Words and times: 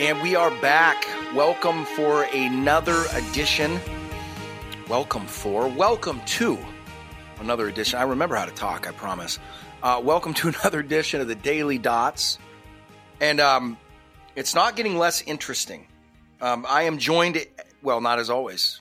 And 0.00 0.22
we 0.22 0.34
are 0.34 0.50
back. 0.62 1.06
Welcome 1.34 1.84
for 1.84 2.22
another 2.22 3.04
edition. 3.12 3.78
Welcome 4.88 5.26
for, 5.26 5.68
welcome 5.68 6.22
to 6.24 6.58
another 7.38 7.68
edition. 7.68 7.98
I 7.98 8.04
remember 8.04 8.34
how 8.34 8.46
to 8.46 8.54
talk, 8.54 8.88
I 8.88 8.92
promise. 8.92 9.38
Uh, 9.82 10.00
welcome 10.02 10.32
to 10.32 10.48
another 10.62 10.80
edition 10.80 11.20
of 11.20 11.28
the 11.28 11.34
Daily 11.34 11.76
Dots. 11.76 12.38
And 13.20 13.40
um, 13.40 13.76
it's 14.36 14.54
not 14.54 14.74
getting 14.74 14.96
less 14.96 15.20
interesting. 15.20 15.86
Um, 16.40 16.64
I 16.66 16.84
am 16.84 16.96
joined, 16.96 17.44
well, 17.82 18.00
not 18.00 18.18
as 18.18 18.30
always, 18.30 18.80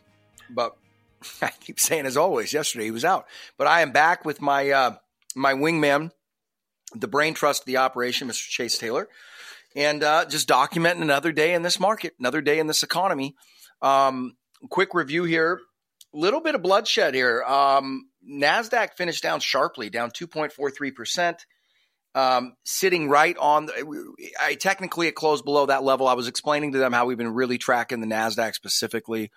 but 0.49 0.77
I 1.41 1.51
keep 1.59 1.81
saying 1.81 2.05
as 2.05 2.15
always. 2.15 2.53
Yesterday 2.53 2.85
he 2.85 2.91
was 2.91 3.03
out, 3.03 3.27
but 3.57 3.67
I 3.67 3.81
am 3.81 3.91
back 3.91 4.23
with 4.23 4.41
my 4.41 4.69
uh, 4.69 4.95
my 5.35 5.53
wingman, 5.53 6.11
the 6.95 7.09
brain 7.09 7.33
trust 7.33 7.63
of 7.63 7.65
the 7.65 7.75
operation, 7.75 8.29
Mr. 8.29 8.47
Chase 8.47 8.77
Taylor 8.77 9.09
and 9.75 10.03
uh, 10.03 10.25
just 10.25 10.47
documenting 10.47 11.01
another 11.01 11.31
day 11.31 11.53
in 11.53 11.61
this 11.61 11.79
market, 11.79 12.13
another 12.19 12.41
day 12.41 12.59
in 12.59 12.67
this 12.67 12.83
economy. 12.83 13.35
Um, 13.81 14.35
quick 14.69 14.93
review 14.93 15.23
here. 15.23 15.59
Little 16.13 16.41
bit 16.41 16.55
of 16.55 16.61
bloodshed 16.61 17.13
here. 17.13 17.43
Um, 17.43 18.09
Nasdaq 18.27 18.95
finished 18.95 19.23
down 19.23 19.39
sharply, 19.39 19.89
down 19.89 20.11
two 20.11 20.27
point 20.27 20.51
four 20.51 20.71
three 20.71 20.91
percent. 20.91 21.45
Um, 22.15 22.55
sitting 22.65 23.07
right 23.07 23.37
on, 23.37 23.69
I 24.41 24.55
technically 24.55 25.07
it 25.07 25.13
closed 25.13 25.45
below 25.45 25.67
that 25.67 25.83
level. 25.83 26.07
I 26.07 26.13
was 26.13 26.27
explaining 26.27 26.71
to 26.71 26.79
them 26.79 26.91
how 26.91 27.05
we've 27.05 27.19
been 27.19 27.35
really 27.35 27.59
tracking 27.59 28.01
the 28.01 28.07
Nasdaq 28.07 28.55
specifically 28.55 29.29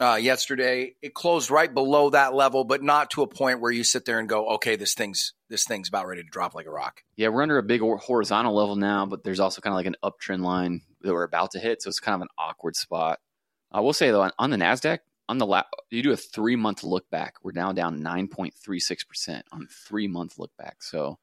uh, 0.00 0.18
yesterday. 0.20 0.94
It 1.02 1.14
closed 1.14 1.50
right 1.50 1.72
below 1.72 2.10
that 2.10 2.34
level, 2.34 2.64
but 2.64 2.82
not 2.82 3.10
to 3.10 3.22
a 3.22 3.26
point 3.26 3.60
where 3.60 3.72
you 3.72 3.84
sit 3.84 4.04
there 4.04 4.18
and 4.18 4.28
go, 4.28 4.48
"Okay, 4.54 4.76
this 4.76 4.94
thing's 4.94 5.34
this 5.48 5.64
thing's 5.64 5.88
about 5.88 6.06
ready 6.06 6.22
to 6.22 6.28
drop 6.28 6.54
like 6.54 6.66
a 6.66 6.70
rock." 6.70 7.02
Yeah, 7.16 7.28
we're 7.28 7.42
under 7.42 7.58
a 7.58 7.62
big 7.62 7.80
horizontal 7.80 8.54
level 8.54 8.76
now, 8.76 9.06
but 9.06 9.24
there's 9.24 9.40
also 9.40 9.60
kind 9.60 9.72
of 9.72 9.76
like 9.76 9.86
an 9.86 9.96
uptrend 10.02 10.42
line 10.42 10.82
that 11.02 11.12
we're 11.12 11.24
about 11.24 11.52
to 11.52 11.58
hit, 11.58 11.82
so 11.82 11.88
it's 11.88 12.00
kind 12.00 12.14
of 12.14 12.22
an 12.22 12.28
awkward 12.38 12.76
spot. 12.76 13.18
I 13.70 13.80
will 13.80 13.92
say 13.92 14.10
though, 14.10 14.22
on, 14.22 14.32
on 14.38 14.50
the 14.50 14.56
Nasdaq, 14.56 15.00
on 15.28 15.38
the 15.38 15.46
la- 15.46 15.62
you 15.90 16.02
do 16.02 16.12
a 16.12 16.16
three 16.16 16.56
month 16.56 16.82
look 16.84 17.10
back, 17.10 17.34
we're 17.42 17.52
now 17.52 17.72
down 17.72 18.02
nine 18.02 18.28
point 18.28 18.54
three 18.54 18.80
six 18.80 19.04
percent 19.04 19.44
on 19.52 19.68
three 19.86 20.08
month 20.08 20.38
look 20.38 20.56
back. 20.56 20.82
So 20.82 21.18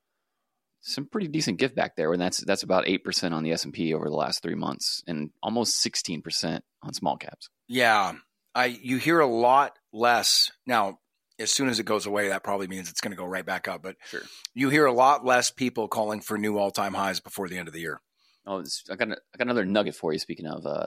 some 0.82 1.08
pretty 1.08 1.28
decent 1.28 1.58
give 1.58 1.74
back 1.74 1.96
there, 1.96 2.14
and 2.14 2.22
that's 2.22 2.38
that's 2.38 2.62
about 2.64 2.88
eight 2.88 3.04
percent 3.04 3.34
on 3.34 3.44
the 3.44 3.52
S 3.52 3.66
and 3.66 3.74
P 3.74 3.94
over 3.94 4.08
the 4.08 4.16
last 4.16 4.44
three 4.44 4.56
months, 4.56 5.04
and 5.08 5.32
almost 5.42 5.82
sixteen 5.82 6.22
percent 6.22 6.64
on 6.84 6.94
small 6.94 7.18
caps. 7.18 7.50
Yeah, 7.68 8.14
I 8.56 8.66
you 8.68 8.98
hear 8.98 9.20
a 9.20 9.28
lot 9.28 9.78
less 9.94 10.52
now. 10.66 11.00
As 11.38 11.52
soon 11.52 11.68
as 11.68 11.80
it 11.82 11.86
goes 11.86 12.06
away, 12.06 12.30
that 12.30 12.46
probably 12.46 12.68
means 12.68 12.90
it's 12.90 13.02
going 13.02 13.12
to 13.12 13.18
go 13.18 13.26
right 13.26 13.46
back 13.46 13.68
up. 13.68 13.82
But 13.84 13.98
Sure. 14.10 14.22
you 14.54 14.70
hear 14.70 14.86
a 14.86 14.94
lot 14.94 15.26
less 15.26 15.52
people 15.52 15.90
calling 15.90 16.22
for 16.22 16.38
new 16.38 16.58
all 16.58 16.72
time 16.72 16.94
highs 16.94 17.20
before 17.20 17.50
the 17.50 17.58
end 17.58 17.68
of 17.68 17.74
the 17.74 17.82
year. 17.82 18.00
Oh, 18.48 18.64
I 18.90 18.96
got 18.96 19.10
a, 19.10 19.16
I 19.34 19.38
got 19.38 19.42
another 19.48 19.66
nugget 19.66 19.96
for 19.96 20.14
you. 20.14 20.20
Speaking 20.20 20.46
of 20.48 20.66
uh, 20.66 20.86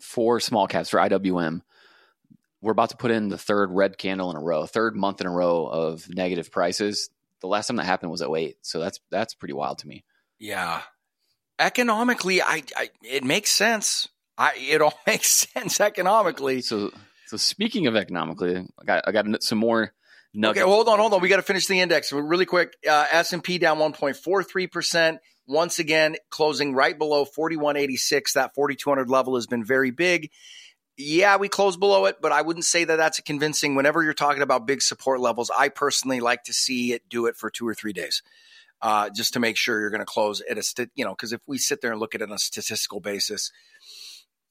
four 0.00 0.40
small 0.40 0.66
caps 0.66 0.88
for 0.88 0.98
IWM, 1.00 1.60
we're 2.62 2.72
about 2.72 2.90
to 2.90 2.96
put 2.96 3.10
in 3.10 3.28
the 3.28 3.36
third 3.36 3.70
red 3.72 3.98
candle 3.98 4.30
in 4.30 4.38
a 4.38 4.42
row, 4.42 4.64
third 4.64 4.96
month 4.96 5.20
in 5.20 5.26
a 5.26 5.30
row 5.30 5.66
of 5.66 6.08
negative 6.08 6.50
prices. 6.50 7.10
The 7.40 7.46
last 7.48 7.66
time 7.66 7.76
that 7.76 7.84
happened 7.84 8.10
was 8.10 8.22
at 8.22 8.30
08. 8.34 8.56
so 8.62 8.80
that's 8.80 9.00
that's 9.10 9.34
pretty 9.34 9.52
wild 9.52 9.80
to 9.80 9.86
me. 9.86 10.02
Yeah, 10.38 10.80
economically, 11.58 12.40
I, 12.40 12.62
I 12.74 12.88
it 13.02 13.22
makes 13.22 13.50
sense. 13.50 14.08
I 14.36 14.52
it 14.56 14.82
all 14.82 14.94
makes 15.06 15.48
sense 15.54 15.80
economically. 15.80 16.62
So 16.62 16.90
so 17.26 17.36
speaking 17.36 17.86
of 17.86 17.96
economically, 17.96 18.56
I 18.56 18.84
got 18.84 19.04
I 19.06 19.12
got 19.12 19.42
some 19.42 19.58
more 19.58 19.92
nuggets. 20.32 20.62
Okay, 20.62 20.68
hold 20.68 20.88
on, 20.88 20.98
hold 20.98 21.14
on. 21.14 21.20
We 21.20 21.28
got 21.28 21.36
to 21.36 21.42
finish 21.42 21.66
the 21.66 21.80
index 21.80 22.12
really 22.12 22.46
quick. 22.46 22.74
Uh, 22.88 23.06
S 23.10 23.32
and 23.32 23.42
P 23.42 23.58
down 23.58 23.78
one 23.78 23.92
point 23.92 24.16
four 24.16 24.42
three 24.42 24.66
percent. 24.66 25.18
Once 25.46 25.78
again, 25.78 26.16
closing 26.30 26.74
right 26.74 26.98
below 26.98 27.24
forty 27.24 27.56
one 27.56 27.76
eighty 27.76 27.96
six. 27.96 28.34
That 28.34 28.54
forty 28.54 28.74
two 28.74 28.90
hundred 28.90 29.10
level 29.10 29.36
has 29.36 29.46
been 29.46 29.64
very 29.64 29.90
big. 29.90 30.30
Yeah, 30.96 31.38
we 31.38 31.48
closed 31.48 31.80
below 31.80 32.04
it, 32.06 32.18
but 32.22 32.30
I 32.30 32.42
wouldn't 32.42 32.64
say 32.64 32.84
that 32.84 32.96
that's 32.96 33.18
a 33.18 33.22
convincing. 33.22 33.74
Whenever 33.74 34.04
you're 34.04 34.14
talking 34.14 34.42
about 34.42 34.64
big 34.64 34.80
support 34.80 35.18
levels, 35.20 35.50
I 35.56 35.68
personally 35.68 36.20
like 36.20 36.44
to 36.44 36.52
see 36.52 36.92
it 36.92 37.08
do 37.08 37.26
it 37.26 37.36
for 37.36 37.50
two 37.50 37.66
or 37.66 37.74
three 37.74 37.92
days, 37.92 38.22
uh, 38.80 39.10
just 39.10 39.32
to 39.32 39.40
make 39.40 39.56
sure 39.56 39.80
you're 39.80 39.90
going 39.90 39.98
to 39.98 40.06
close 40.06 40.40
at 40.48 40.56
a 40.56 40.62
st- 40.62 40.92
you 40.94 41.04
know 41.04 41.10
because 41.10 41.32
if 41.32 41.40
we 41.46 41.58
sit 41.58 41.80
there 41.80 41.90
and 41.90 42.00
look 42.00 42.14
at 42.14 42.20
it 42.20 42.28
on 42.28 42.34
a 42.34 42.38
statistical 42.38 43.00
basis, 43.00 43.50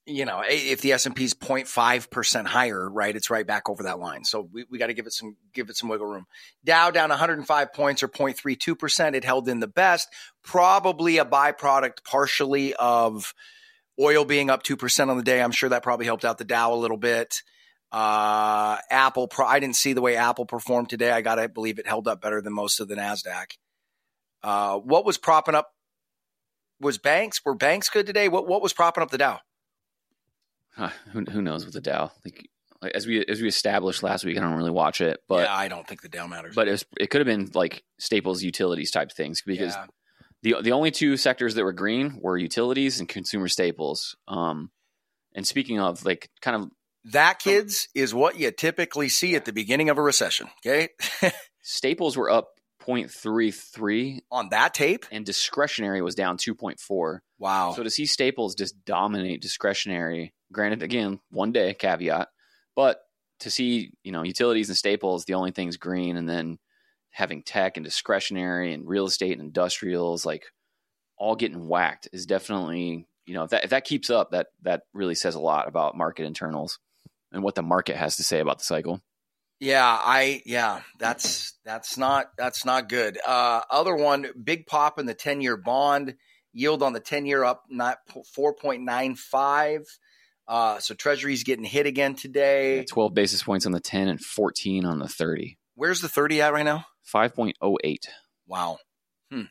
you 0.06 0.26
know 0.26 0.44
if 0.46 0.82
the 0.82 0.92
S&P 0.94 1.24
is 1.24 1.34
0.5 1.34 2.10
percent 2.10 2.48
higher, 2.48 2.90
right, 2.90 3.16
it's 3.16 3.30
right 3.30 3.46
back 3.48 3.70
over 3.70 3.84
that 3.84 4.00
line. 4.00 4.24
So 4.24 4.50
we, 4.52 4.66
we 4.70 4.78
got 4.78 4.88
to 4.88 4.94
give 4.94 5.08
it 5.08 5.14
some 5.14 5.38
give 5.54 5.70
it 5.70 5.78
some 5.78 5.90
wiggle 5.90 6.08
room. 6.08 6.26
Dow 6.64 6.92
down 6.92 7.10
105 7.10 7.74
points 7.74 8.04
or 8.04 8.08
0.32 8.08 8.78
percent. 8.78 9.16
It 9.16 9.24
held 9.24 9.48
in 9.48 9.60
the 9.60 9.68
best, 9.68 10.10
probably 10.44 11.18
a 11.18 11.26
byproduct 11.26 12.04
partially 12.04 12.74
of 12.74 13.34
oil 14.00 14.26
being 14.26 14.50
up 14.50 14.64
2% 14.64 15.10
on 15.10 15.18
the 15.18 15.24
day. 15.24 15.42
I'm 15.42 15.52
sure 15.52 15.70
that 15.70 15.84
probably 15.84 16.06
helped 16.06 16.26
out 16.26 16.38
the 16.38 16.46
Dow 16.46 16.74
a 16.74 16.76
little 16.76 16.98
bit. 16.98 17.42
Uh, 17.92 18.78
Apple, 18.90 19.32
I 19.46 19.60
didn't 19.60 19.76
see 19.76 19.94
the 19.94 20.02
way 20.02 20.16
Apple 20.16 20.46
performed 20.46 20.90
today. 20.90 21.12
I 21.12 21.22
got 21.22 21.36
to 21.36 21.48
believe 21.48 21.78
it 21.78 21.88
held 21.88 22.08
up 22.08 22.22
better 22.22 22.42
than 22.42 22.52
most 22.54 22.80
of 22.80 22.88
the 22.88 22.96
NASDAQ. 22.96 23.52
Uh, 24.42 24.80
what 24.80 25.06
was 25.06 25.18
propping 25.18 25.56
up? 25.56 25.70
Was 26.80 26.98
banks? 26.98 27.40
Were 27.46 27.54
banks 27.54 27.90
good 27.90 28.08
today? 28.08 28.28
What 28.28 28.48
what 28.48 28.62
was 28.62 28.74
propping 28.74 29.04
up 29.04 29.12
the 29.12 29.18
Dow? 29.18 29.40
Huh, 30.76 30.90
who, 31.12 31.22
who 31.26 31.42
knows 31.42 31.66
with 31.66 31.74
the 31.74 31.82
Dow? 31.82 32.12
Like, 32.26 32.50
like 32.82 32.94
as 32.94 33.06
we 33.08 33.24
as 33.26 33.42
we 33.42 33.48
established 33.48 34.04
last 34.04 34.26
week, 34.26 34.38
I 34.38 34.42
don't 34.42 34.56
really 34.56 34.72
watch 34.72 35.02
it, 35.02 35.20
but 35.30 35.46
yeah, 35.46 35.56
I 35.56 35.68
don't 35.68 35.88
think 35.88 36.02
the 36.02 36.10
Dow 36.10 36.28
matters. 36.28 36.56
but 36.56 36.68
it, 36.68 36.72
was, 36.72 36.86
it 37.00 37.10
could 37.10 37.20
have 37.22 37.28
been 37.28 37.50
like 37.54 37.84
staples 38.00 38.44
utilities 38.44 38.92
type 38.92 39.12
things 39.12 39.42
because 39.46 39.74
Yeah. 39.76 39.86
the 40.42 40.62
the 40.62 40.72
only 40.72 40.92
two 40.92 41.16
sectors 41.18 41.56
that 41.56 41.64
were 41.64 41.74
green 41.74 42.18
were 42.22 42.38
utilities 42.38 43.00
and 43.00 43.08
consumer 43.08 43.48
staples. 43.48 44.16
Um, 44.28 44.72
and 45.36 45.48
speaking 45.48 45.80
of 45.80 46.04
like 46.06 46.30
kind 46.42 46.58
of 46.64 46.70
that, 47.12 47.40
kids, 47.40 47.88
is 47.96 48.14
what 48.14 48.40
you 48.40 48.50
typically 48.52 49.10
see 49.10 49.36
at 49.36 49.46
the 49.46 49.54
beginning 49.54 49.90
of 49.90 49.98
a 49.98 50.02
recession. 50.02 50.48
Okay, 50.66 50.90
staples 51.62 52.18
were 52.18 52.30
up 52.30 52.50
0.33 52.86 54.20
on 54.32 54.50
that 54.50 54.74
tape. 54.74 55.06
and 55.12 55.26
discretionary 55.26 56.02
was 56.02 56.16
down 56.16 56.38
2.4. 56.38 57.20
Wow. 57.40 57.74
So 57.76 57.84
to 57.84 57.90
see 57.90 58.06
staples 58.06 58.56
just 58.56 58.84
dominate 58.86 59.42
discretionary, 59.42 60.34
granted 60.54 60.84
again, 60.84 61.20
one 61.32 61.52
day 61.52 61.74
caveat, 61.74 62.30
but 62.76 63.02
to 63.40 63.52
see, 63.52 63.92
you 64.04 64.12
know, 64.12 64.24
utilities 64.24 64.70
and 64.70 64.78
staples, 64.78 65.26
the 65.26 65.34
only 65.34 65.52
thing's 65.52 65.78
green 65.78 66.16
and 66.16 66.30
then 66.30 66.60
having 67.12 67.44
tech 67.44 67.78
and 67.78 67.84
discretionary 67.84 68.74
and 68.74 68.88
real 68.88 69.06
estate 69.06 69.34
and 69.34 69.42
industrials 69.42 70.26
like 70.26 70.46
all 71.18 71.36
getting 71.36 71.68
whacked 71.68 72.08
is 72.12 72.26
definitely, 72.26 73.08
you 73.26 73.34
know, 73.34 73.44
if 73.44 73.52
that 73.52 73.64
if 73.64 73.70
that 73.70 73.86
keeps 73.86 74.10
up, 74.10 74.32
that 74.32 74.48
that 74.64 74.84
really 74.94 75.16
says 75.16 75.36
a 75.36 75.40
lot 75.40 75.68
about 75.68 75.98
market 75.98 76.26
internals 76.26 76.80
and 77.32 77.44
what 77.44 77.56
the 77.56 77.62
market 77.62 77.96
has 77.96 78.18
to 78.18 78.24
say 78.24 78.40
about 78.40 78.60
the 78.60 78.66
cycle. 78.66 79.02
Yeah, 79.60 79.86
I 79.86 80.42
yeah, 80.46 80.82
that's 81.00 81.54
that's 81.64 81.98
not 81.98 82.28
that's 82.38 82.66
not 82.66 82.90
good. 82.90 83.18
Uh 83.26 83.62
other 83.70 83.96
one, 83.96 84.28
big 84.44 84.66
pop 84.66 85.00
in 85.00 85.06
the 85.06 85.16
10-year 85.16 85.58
bond, 85.58 86.16
yield 86.52 86.84
on 86.84 86.94
the 86.94 87.00
10-year 87.00 87.44
up 87.44 87.64
not 87.70 88.00
4.95. 88.38 89.86
Uh 90.48 90.80
so 90.80 90.94
treasury's 90.94 91.44
getting 91.44 91.66
hit 91.66 91.86
again 91.86 92.16
today. 92.16 92.78
Yeah, 92.78 92.84
12 92.90 93.14
basis 93.14 93.44
points 93.44 93.66
on 93.66 93.72
the 93.72 93.80
10 93.80 94.08
and 94.08 94.20
14 94.20 94.86
on 94.86 95.00
the 95.00 95.08
30. 95.08 95.58
Where's 95.76 96.02
the 96.02 96.10
30 96.10 96.42
at 96.42 96.54
right 96.54 96.66
now? 96.66 96.86
5.08. 97.14 97.98
Wow. 98.48 98.78
Hmm. 99.32 99.44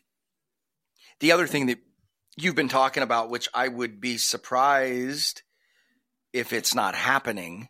The 1.21 1.33
other 1.33 1.47
thing 1.47 1.67
that 1.67 1.79
you've 2.37 2.55
been 2.55 2.69
talking 2.69 3.03
about 3.03 3.31
which 3.31 3.49
I 3.55 3.69
would 3.69 4.01
be 4.01 4.19
surprised 4.19 5.43
if 6.33 6.53
it's 6.53 6.75
not 6.75 6.95
happening 6.95 7.69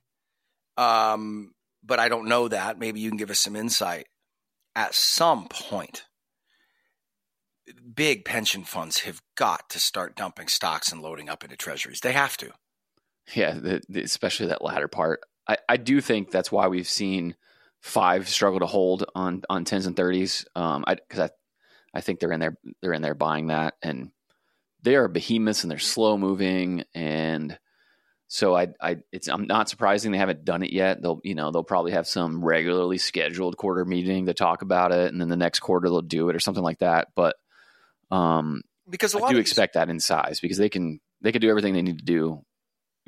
um 0.77 1.53
but 1.83 1.99
I 1.99 2.09
don't 2.09 2.29
know 2.29 2.49
that. 2.49 2.79
Maybe 2.79 3.01
you 3.01 3.11
can 3.11 3.19
give 3.19 3.31
us 3.31 3.41
some 3.41 3.57
insight. 3.57 4.07
At 4.75 4.95
some 4.95 5.49
point, 5.49 6.05
big 7.95 8.25
pension 8.25 8.65
funds 8.65 9.01
have 9.01 9.21
got 9.35 9.69
to 9.71 9.81
start 9.81 10.17
dumping 10.17 10.49
stocks 10.49 10.93
and 10.93 11.03
loading 11.03 11.29
up 11.29 11.45
into 11.45 11.57
treasuries. 11.57 12.01
They 12.01 12.13
have 12.13 12.37
to. 12.39 12.53
Yeah, 13.35 13.53
the, 13.55 13.83
the, 13.89 14.03
especially 14.03 14.49
that 14.49 14.65
latter 14.65 14.89
part. 14.89 15.21
I, 15.49 15.57
I 15.69 15.77
do 15.77 16.01
think 16.01 16.31
that's 16.31 16.53
why 16.53 16.69
we've 16.69 16.89
seen 16.89 17.37
five 17.81 18.29
struggle 18.29 18.61
to 18.61 18.67
hold 18.67 19.05
on 19.15 19.43
on 19.49 19.65
tens 19.65 19.87
and 19.87 19.97
thirties. 19.97 20.47
Um, 20.55 20.85
I 20.87 20.95
because 20.95 21.21
I, 21.21 21.31
I 21.95 22.01
think 22.01 22.21
they're 22.21 22.33
in 22.33 22.41
there 22.41 22.57
they're 22.81 22.93
in 22.93 23.03
there 23.03 23.15
buying 23.15 23.49
that, 23.49 23.75
and 23.83 24.11
they 24.83 24.97
are 24.97 25.09
behemoths 25.09 25.63
and 25.63 25.71
they're 25.71 25.79
slow 25.79 26.17
moving, 26.17 26.85
and 26.95 27.59
so 28.29 28.57
I 28.57 28.69
I 28.81 28.99
it's 29.13 29.29
I'm 29.29 29.47
not 29.47 29.69
surprising 29.69 30.13
they 30.13 30.19
haven't 30.19 30.45
done 30.45 30.63
it 30.63 30.73
yet. 30.73 31.03
They'll 31.03 31.21
you 31.23 31.35
know 31.35 31.51
they'll 31.51 31.65
probably 31.65 31.93
have 31.93 32.07
some 32.07 32.45
regularly 32.45 32.99
scheduled 32.99 33.57
quarter 33.57 33.85
meeting 33.85 34.27
to 34.27 34.35
talk 34.35 34.63
about 34.63 34.93
it, 34.93 35.13
and 35.13 35.21
then 35.21 35.29
the 35.29 35.37
next 35.37 35.61
quarter 35.61 35.89
they'll 35.89 36.03
do 36.03 36.29
it 36.29 36.37
or 36.37 36.41
something 36.41 36.65
like 36.65 36.79
that. 36.79 37.09
But 37.15 37.37
um, 38.11 38.63
Because 38.89 39.15
a 39.15 39.19
lot 39.19 39.31
I 39.31 39.33
do 39.35 39.39
expect 39.39 39.75
that 39.75 39.91
in 39.91 40.01
size 40.01 40.41
because 40.41 40.59
they 40.59 40.69
can 40.69 41.01
they 41.21 41.33
can 41.33 41.41
do 41.41 41.51
everything 41.51 41.75
they 41.75 41.83
need 41.83 41.99
to 41.99 42.05
do 42.05 42.45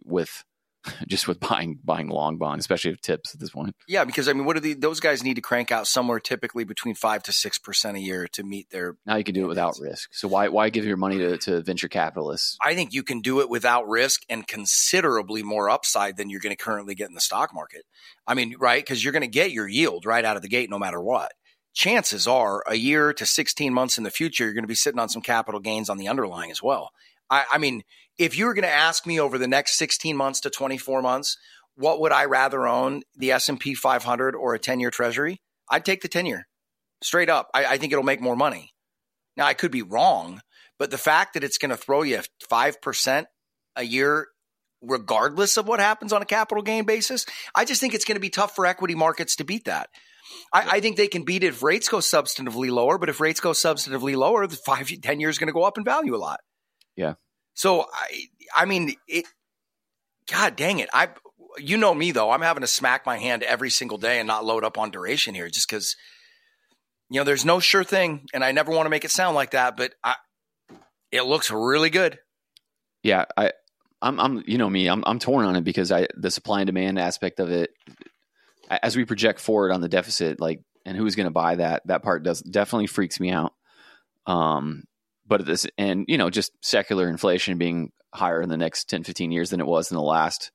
with 0.05 0.45
just 1.09 1.27
with 1.27 1.41
buying 1.41 1.79
buying 1.83 2.09
long 2.09 2.37
bond, 2.37 2.61
especially 2.61 2.91
if 2.91 3.01
tips 3.01 3.35
at 3.35 3.41
this 3.41 3.51
point. 3.51 3.75
Yeah, 3.89 4.05
because 4.05 4.29
I 4.29 4.33
mean, 4.33 4.45
what 4.45 4.55
do 4.55 4.61
the, 4.61 4.75
those 4.75 5.01
guys 5.01 5.23
need 5.23 5.35
to 5.35 5.41
crank 5.41 5.73
out 5.73 5.87
somewhere 5.87 6.21
typically 6.21 6.65
between 6.65 6.95
five 6.95 7.23
to 7.25 7.33
six 7.33 7.59
percent 7.59 7.97
a 7.97 8.01
year 8.01 8.29
to 8.33 8.43
meet 8.43 8.71
their? 8.71 8.97
Now 9.07 9.17
you 9.17 9.25
can 9.25 9.35
do 9.35 9.45
it 9.45 9.49
without 9.49 9.79
risk. 9.81 10.11
So 10.13 10.29
why 10.29 10.49
why 10.49 10.71
give 10.71 10.85
your 10.85 10.97
money 10.97 11.19
to, 11.19 11.39
to 11.39 11.63
venture 11.63 11.89
capitalists? 11.89 12.57
I 12.63 12.75
think 12.75 12.93
you 12.93 13.03
can 13.03 13.21
do 13.21 13.41
it 13.41 13.49
without 13.49 13.89
risk 13.89 14.23
and 14.29 14.47
considerably 14.47 15.43
more 15.43 15.71
upside 15.71 16.17
than 16.17 16.31
you're 16.31 16.41
going 16.41 16.57
to 16.57 16.63
currently 16.63 16.95
get 16.95 17.09
in 17.09 17.15
the 17.15 17.21
stock 17.21 17.55
market. 17.55 17.83
I 18.27 18.35
mean, 18.35 18.57
right? 18.59 18.83
Because 18.83 19.03
you're 19.03 19.13
going 19.13 19.23
to 19.23 19.29
get 19.29 19.53
your 19.53 19.69
yield 19.69 20.07
right 20.07 20.25
out 20.25 20.37
of 20.37 20.43
the 20.43 20.49
gate, 20.49 20.71
no 20.71 20.79
matter 20.79 21.01
what. 21.01 21.33
Chances 21.73 22.29
are, 22.29 22.63
a 22.69 22.77
year 22.77 23.13
to 23.13 23.27
16 23.27 23.75
months 23.75 23.99
in 23.99 24.05
the 24.05 24.11
future, 24.11 24.45
you're 24.45 24.53
going 24.55 24.63
to 24.63 24.69
be 24.69 24.77
sitting 24.77 25.01
on 25.01 25.09
some 25.09 25.23
capital 25.23 25.59
gains 25.59 25.91
on 25.91 25.99
the 25.99 26.07
underlying 26.07 26.53
as 26.53 26.63
well. 26.63 26.91
I, 27.35 27.45
I 27.55 27.59
mean, 27.59 27.83
if 28.17 28.39
you 28.39 28.47
were 28.47 28.55
going 28.55 28.63
to 28.63 28.71
ask 28.71 29.07
me 29.07 29.19
over 29.19 29.39
the 29.39 29.49
next 29.49 29.77
16 29.77 30.17
months 30.17 30.41
to 30.41 30.51
24 30.51 31.03
months, 31.03 31.37
what 31.75 32.01
would 32.01 32.13
I 32.13 32.27
rather 32.27 32.67
own, 32.69 33.03
the 33.17 33.33
S&P 33.33 33.75
500 33.75 34.37
or 34.37 34.55
a 34.55 34.59
10-year 34.61 34.91
treasury? 34.91 35.41
I'd 35.69 35.85
take 35.85 36.03
the 36.03 36.09
10-year. 36.09 36.47
Straight 37.03 37.29
up. 37.29 37.51
I, 37.53 37.65
I 37.65 37.79
think 37.79 37.93
it'll 37.93 38.05
make 38.05 38.21
more 38.21 38.37
money. 38.37 38.71
Now, 39.37 39.47
I 39.47 39.55
could 39.55 39.73
be 39.73 39.83
wrong, 39.83 40.43
but 40.79 40.93
the 40.93 40.99
fact 40.99 41.35
that 41.35 41.43
it's 41.43 41.59
going 41.59 41.71
to 41.71 41.77
throw 41.77 42.03
you 42.03 42.21
5% 42.49 43.25
a 43.75 43.83
year 43.83 44.29
regardless 44.81 45.57
of 45.57 45.67
what 45.67 45.81
happens 45.81 46.13
on 46.13 46.23
a 46.23 46.27
capital 46.27 46.63
gain 46.63 46.85
basis, 46.85 47.27
I 47.55 47.65
just 47.65 47.81
think 47.81 47.95
it's 47.95 48.05
going 48.05 48.17
to 48.17 48.21
be 48.21 48.31
tough 48.31 48.55
for 48.55 48.65
equity 48.65 48.95
markets 48.95 49.37
to 49.37 49.45
beat 49.45 49.65
that. 49.65 49.89
I, 50.53 50.69
I, 50.73 50.81
think 50.81 50.97
they 50.97 51.09
can 51.09 51.25
beat 51.25 51.43
it 51.43 51.49
if 51.49 51.63
rates 51.63 51.89
go 51.89 51.99
substantively 51.99 52.71
lower, 52.71 52.99
but 52.99 53.09
if 53.09 53.21
rates 53.21 53.41
go 53.41 53.51
substantively 53.51 54.17
lower, 54.17 54.47
the 54.47 54.57
five, 54.57 54.89
10 54.89 55.21
years 55.21 55.37
is 55.37 55.39
going 55.39 55.49
to 55.49 55.53
go 55.53 55.65
up 55.65 55.79
in 55.79 55.85
value 55.85 56.15
a 56.15 56.19
lot. 56.19 56.41
Yeah. 56.97 57.15
So 57.55 57.87
I, 57.93 58.27
I 58.57 58.65
mean, 58.67 58.95
it. 59.09 59.25
God 60.31 60.57
dang 60.57 60.79
it! 60.79 60.91
I, 60.93 61.09
you 61.59 61.77
know 61.77 61.95
me 61.95 62.13
though. 62.13 62.31
I'm 62.31 62.43
having 62.43 62.61
to 62.63 62.67
smack 62.67 63.07
my 63.07 63.17
hand 63.17 63.43
every 63.43 63.71
single 63.71 63.99
day 63.99 64.19
and 64.19 64.27
not 64.27 64.45
load 64.45 64.65
up 64.65 64.79
on 64.79 64.91
duration 64.91 65.35
here, 65.35 65.49
just 65.49 65.69
because. 65.69 65.97
You 67.11 67.21
know, 67.21 67.25
there's 67.25 67.45
no 67.45 67.61
sure 67.61 67.85
thing, 67.85 68.27
and 68.33 68.43
I 68.43 68.53
never 68.53 68.73
want 68.73 68.87
to 68.87 68.91
make 68.91 69.05
it 69.05 69.11
sound 69.11 69.37
like 69.37 69.51
that, 69.51 69.77
but 69.77 69.95
I, 70.03 70.17
it 71.13 71.23
looks 71.23 71.51
really 71.51 71.91
good. 71.91 72.19
Yeah, 73.03 73.27
I, 73.37 73.53
I'm, 74.01 74.19
I'm, 74.19 74.43
you 74.47 74.57
know 74.57 74.71
me, 74.71 74.89
I'm, 74.89 75.05
I'm 75.07 75.19
torn 75.19 75.45
on 75.45 75.55
it 75.55 75.65
because 75.65 75.93
I, 75.93 76.09
the 76.17 76.31
supply 76.31 76.61
and 76.61 76.67
demand 76.67 76.99
aspect 76.99 77.41
of 77.41 77.51
it, 77.51 77.71
as 78.71 78.97
we 78.97 79.05
project 79.05 79.39
forward 79.39 79.71
on 79.71 79.83
the 79.83 79.89
deficit, 79.89 80.41
like, 80.41 80.63
and 80.87 80.97
who's 80.97 81.15
going 81.15 81.27
to 81.27 81.31
buy 81.31 81.57
that, 81.57 81.83
that 81.87 82.03
part 82.03 82.23
does 82.23 82.41
definitely 82.41 82.87
freaks 82.87 83.21
me 83.21 83.31
out. 83.31 83.53
Um, 84.27 84.85
but 85.27 85.45
this 85.45 85.67
and 85.79 86.05
you 86.09 86.19
know 86.19 86.31
just 86.31 86.53
secular 86.61 87.09
inflation 87.09 87.59
being 87.59 87.93
higher 88.13 88.41
in 88.41 88.49
the 88.49 88.57
next 88.57 88.89
10 88.89 89.03
15 89.05 89.33
years 89.33 89.51
than 89.51 89.61
it 89.61 89.67
was 89.67 89.91
in 89.91 89.97
the 89.97 90.03
last 90.03 90.53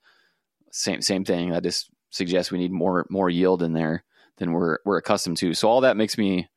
same 0.72 1.02
same 1.02 1.26
thing 1.26 1.54
i 1.54 1.60
just 1.60 1.90
suggest 2.10 2.52
we 2.52 2.58
need 2.58 2.72
more 2.72 3.06
more 3.10 3.30
yield 3.30 3.62
in 3.62 3.74
there 3.74 4.04
than 4.38 4.54
we're 4.54 4.78
we're 4.86 4.98
accustomed 4.98 5.38
to 5.38 5.54
so 5.54 5.68
all 5.68 5.82
that 5.82 5.98
makes 5.98 6.18
me 6.18 6.48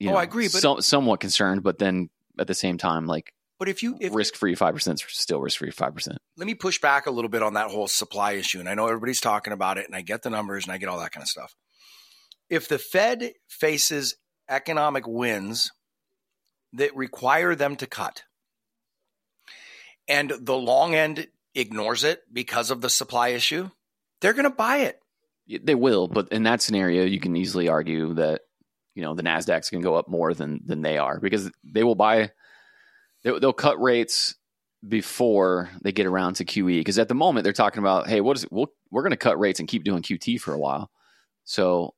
you 0.00 0.08
oh, 0.08 0.12
know, 0.12 0.18
I 0.18 0.22
agree, 0.24 0.46
but 0.46 0.62
so, 0.62 0.80
somewhat 0.80 1.20
concerned, 1.20 1.62
but 1.62 1.78
then 1.78 2.08
at 2.38 2.46
the 2.46 2.54
same 2.54 2.78
time, 2.78 3.06
like, 3.06 3.34
but 3.58 3.68
if 3.68 3.82
you 3.82 3.98
if, 4.00 4.14
risk 4.14 4.34
free 4.34 4.54
five 4.54 4.72
percent 4.72 4.98
is 4.98 5.06
still 5.10 5.40
risk 5.40 5.58
free 5.58 5.70
five 5.70 5.94
percent. 5.94 6.18
Let 6.38 6.46
me 6.46 6.54
push 6.54 6.80
back 6.80 7.06
a 7.06 7.10
little 7.10 7.28
bit 7.28 7.42
on 7.42 7.52
that 7.54 7.70
whole 7.70 7.86
supply 7.86 8.32
issue, 8.32 8.58
and 8.60 8.68
I 8.68 8.74
know 8.74 8.86
everybody's 8.86 9.20
talking 9.20 9.52
about 9.52 9.76
it, 9.76 9.84
and 9.84 9.94
I 9.94 10.00
get 10.00 10.22
the 10.22 10.30
numbers, 10.30 10.64
and 10.64 10.72
I 10.72 10.78
get 10.78 10.88
all 10.88 10.98
that 11.00 11.12
kind 11.12 11.22
of 11.22 11.28
stuff. 11.28 11.54
If 12.48 12.66
the 12.66 12.78
Fed 12.78 13.32
faces 13.46 14.16
economic 14.48 15.06
wins 15.06 15.70
that 16.74 16.94
require 16.94 17.54
them 17.54 17.76
to 17.76 17.86
cut. 17.86 18.22
And 20.08 20.32
the 20.40 20.56
long 20.56 20.94
end 20.94 21.28
ignores 21.54 22.04
it 22.04 22.22
because 22.32 22.70
of 22.70 22.80
the 22.80 22.90
supply 22.90 23.28
issue, 23.28 23.70
they're 24.20 24.32
going 24.32 24.44
to 24.44 24.50
buy 24.50 24.78
it. 24.78 25.00
They 25.62 25.74
will, 25.74 26.06
but 26.06 26.28
in 26.28 26.44
that 26.44 26.62
scenario, 26.62 27.04
you 27.04 27.18
can 27.18 27.34
easily 27.34 27.68
argue 27.68 28.14
that 28.14 28.42
you 28.94 29.02
know 29.02 29.14
the 29.14 29.22
Nasdaq's 29.22 29.70
going 29.70 29.82
to 29.82 29.88
go 29.88 29.96
up 29.96 30.08
more 30.08 30.32
than 30.32 30.60
than 30.64 30.82
they 30.82 30.98
are 30.98 31.18
because 31.18 31.50
they 31.64 31.82
will 31.82 31.96
buy. 31.96 32.30
They'll, 33.22 33.52
cut 33.52 33.80
rates 33.80 34.36
before 34.86 35.68
they 35.82 35.92
get 35.92 36.06
around 36.06 36.34
to 36.34 36.44
QE 36.44 36.80
because 36.80 36.98
at 36.98 37.08
the 37.08 37.14
moment 37.14 37.44
they're 37.44 37.52
talking 37.52 37.80
about, 37.80 38.08
hey, 38.08 38.22
what 38.22 38.38
is 38.38 38.44
it? 38.44 38.52
We'll, 38.52 38.72
we're 38.90 39.02
going 39.02 39.10
to 39.10 39.18
cut 39.18 39.38
rates 39.38 39.60
and 39.60 39.68
keep 39.68 39.84
doing 39.84 40.02
QT 40.02 40.40
for 40.40 40.54
a 40.54 40.58
while. 40.58 40.90
So 41.44 41.94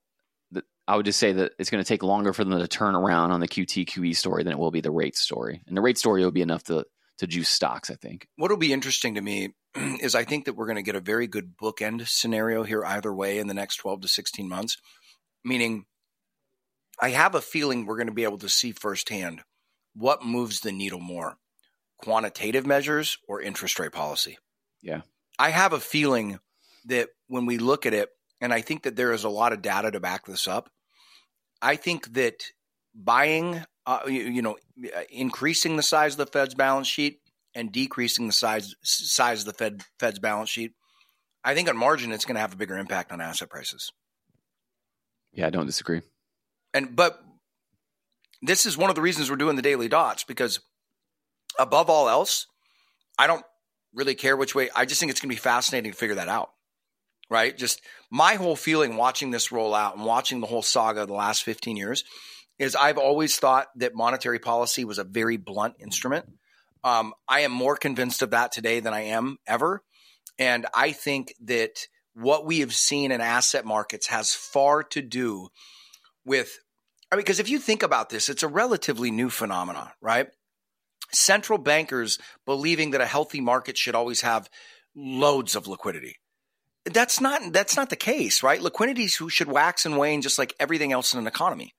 I 0.89 0.97
would 0.97 1.07
just 1.07 1.19
say 1.19 1.33
that 1.33 1.53
it's 1.59 1.71
going 1.71 1.83
to 1.83 1.89
take 1.89 2.03
longer 2.03 2.33
for 2.33 2.45
them 2.45 2.59
to 2.59 2.67
turn 2.67 2.95
around 2.95 3.31
on 3.31 3.41
the 3.41 3.49
QT 3.49 3.87
QE 3.87 4.17
story 4.17 4.43
than 4.43 4.53
it 4.53 4.59
will 4.59 4.71
be 4.71 4.81
the 4.81 4.91
rate 4.91 5.17
story. 5.17 5.63
And 5.67 5.77
the 5.77 5.81
rate 5.81 5.99
story 5.99 6.25
will 6.25 6.33
be 6.33 6.43
enough 6.43 6.65
to 6.65 6.85
to 7.19 7.27
juice 7.27 7.49
stocks, 7.49 7.91
I 7.91 7.95
think. 7.95 8.27
What'll 8.37 8.57
be 8.57 8.73
interesting 8.73 9.15
to 9.15 9.21
me 9.21 9.55
is 9.75 10.15
I 10.15 10.25
think 10.25 10.47
that 10.47 10.55
we're 10.55 10.67
going 10.67 10.77
to 10.77 10.83
get 10.83 10.97
a 10.97 11.01
very 11.01 11.27
good 11.27 11.57
bookend 11.57 12.09
scenario 12.09 12.65
here 12.65 12.85
either 12.85 13.13
way 13.13 13.39
in 13.39 13.47
the 13.47 13.55
next 13.55 13.77
12 13.77 14.03
to 14.03 14.09
16 14.09 14.49
months. 14.49 14.79
Meaning 15.45 15.85
I 17.01 17.11
have 17.11 17.35
a 17.35 17.41
feeling 17.41 17.87
we're 17.87 17.97
going 17.97 18.07
to 18.09 18.13
be 18.13 18.25
able 18.25 18.39
to 18.39 18.49
see 18.49 18.73
firsthand 18.73 19.43
what 19.95 20.25
moves 20.25 20.61
the 20.61 20.73
needle 20.73 21.01
more. 21.01 21.37
Quantitative 21.99 22.67
measures 22.67 23.19
or 23.29 23.41
interest 23.41 23.79
rate 23.79 23.93
policy. 23.93 24.39
Yeah. 24.83 25.03
I 25.39 25.51
have 25.51 25.73
a 25.73 25.81
feeling 25.81 26.41
that 26.87 27.11
when 27.29 27.47
we 27.47 27.59
look 27.59 27.87
at 27.87 27.95
it, 27.95 28.09
and 28.43 28.53
I 28.53 28.61
think 28.61 28.83
that 28.83 28.97
there 28.97 29.13
is 29.13 29.23
a 29.23 29.31
lot 29.31 29.53
of 29.53 29.63
data 29.63 29.93
to 29.93 30.01
back 30.01 30.27
this 30.27 30.49
up. 30.49 30.69
I 31.63 31.77
think 31.77 32.13
that 32.15 32.43
buying, 32.93 33.65
uh, 33.87 34.01
you, 34.07 34.23
you, 34.25 34.43
know, 34.43 34.57
increasing 35.11 35.77
the 35.77 35.83
size 35.83 36.15
of 36.15 36.19
the 36.19 36.27
Fed's 36.27 36.55
balance 36.55 36.89
sheet 36.89 37.21
and 37.55 37.71
decreasing 37.71 38.27
the 38.27 38.33
size 38.33 38.75
size 38.83 39.41
of 39.41 39.47
the 39.47 39.53
Fed 39.53 39.85
Fed's 40.01 40.19
balance 40.19 40.51
sheet, 40.51 40.73
I 41.45 41.55
think 41.55 41.69
on 41.69 41.77
margin 41.77 42.11
it's 42.11 42.25
going 42.25 42.35
to 42.35 42.41
have 42.41 42.53
a 42.53 42.57
bigger 42.57 42.77
impact 42.77 43.13
on 43.13 43.21
asset 43.21 43.49
prices. 43.49 43.93
Yeah, 45.33 45.47
I 45.47 45.51
don't 45.51 45.67
disagree. 45.67 46.03
And 46.75 46.97
but 46.97 47.23
this 48.43 48.67
is 48.67 48.77
one 48.77 48.91
of 48.91 48.97
the 48.97 49.03
reasons 49.03 49.31
we're 49.31 49.37
doing 49.37 49.55
the 49.55 49.63
daily 49.63 49.89
dots 49.89 50.25
because 50.25 50.59
above 51.61 51.89
all 51.89 52.09
else, 52.09 52.49
I 53.17 53.29
don't 53.29 53.45
really 53.95 54.17
care 54.17 54.37
which 54.37 54.53
way. 54.53 54.69
I 54.75 54.85
just 54.85 54.99
think 54.99 55.11
it's 55.11 55.21
going 55.21 55.31
to 55.31 55.37
be 55.37 55.41
fascinating 55.41 55.93
to 55.93 55.97
figure 55.97 56.17
that 56.17 56.29
out 56.29 56.51
right? 57.33 57.57
Just 57.57 57.81
my 58.11 58.35
whole 58.35 58.55
feeling 58.55 58.97
watching 58.97 59.31
this 59.31 59.51
roll 59.51 59.75
out 59.75 59.97
and 59.97 60.05
watching 60.05 60.41
the 60.41 60.47
whole 60.47 60.61
saga 60.61 61.01
of 61.03 61.09
the 61.09 61.15
last 61.15 61.43
15 61.45 61.79
years 61.79 62.05
is 62.59 62.77
I've 62.77 62.99
always 62.99 63.39
thought 63.39 63.69
that 63.77 63.95
monetary 63.95 64.39
policy 64.39 64.85
was 64.85 64.99
a 64.99 65.05
very 65.05 65.39
blunt 65.39 65.77
instrument. 65.81 66.27
Um, 66.85 67.15
I 67.27 67.41
am 67.41 67.51
more 67.51 67.77
convinced 67.77 68.21
of 68.21 68.31
that 68.31 68.53
today 68.53 68.81
than 68.81 68.93
I 68.93 69.05
am 69.05 69.39
ever. 69.47 69.83
And 70.39 70.67
I 70.75 70.93
think 70.93 71.35
that 71.45 71.87
what 72.13 72.45
we 72.45 72.61
have 72.61 72.75
seen 72.75 73.13
in 73.13 73.23
asset 73.23 73.65
markets 73.65 74.09
has 74.09 74.35
far 74.35 74.83
to 74.83 75.01
do 75.01 75.49
with, 76.27 76.59
I 77.11 77.17
mean, 77.17 77.23
because 77.23 77.41
if 77.41 77.49
you 77.49 77.59
think 77.59 77.83
about 77.83 78.11
this, 78.11 78.29
it's 78.29 78.43
a 78.43 78.49
relatively 78.49 79.11
new 79.11 79.31
phenomenon, 79.31 79.89
right? 80.03 80.29
Central 81.13 81.59
bankers 81.59 82.19
believing 82.45 82.91
that 82.91 83.01
a 83.01 83.07
healthy 83.07 83.41
market 83.41 83.79
should 83.79 83.95
always 83.95 84.21
have 84.21 84.51
loads 84.95 85.57
of 85.57 85.67
liquidity 85.67 86.17
that's 86.85 87.21
not 87.21 87.53
that's 87.53 87.77
not 87.77 87.91
the 87.91 87.97
case, 87.97 88.43
right? 88.43 88.61
Liquidity 88.61 89.07
should 89.07 89.49
wax 89.49 89.87
and 89.87 89.97
wane 89.97 90.23
just 90.23 90.39
like 90.39 90.55
everything 90.59 90.93
else 90.93 91.13
in 91.13 91.21
an 91.21 91.27
economy. 91.27 91.75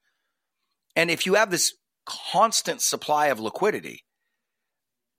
And 0.95 1.09
if 1.11 1.25
you 1.25 1.33
have 1.35 1.51
this 1.51 1.73
constant 2.05 2.81
supply 2.81 3.27
of 3.27 3.39
liquidity, 3.39 4.03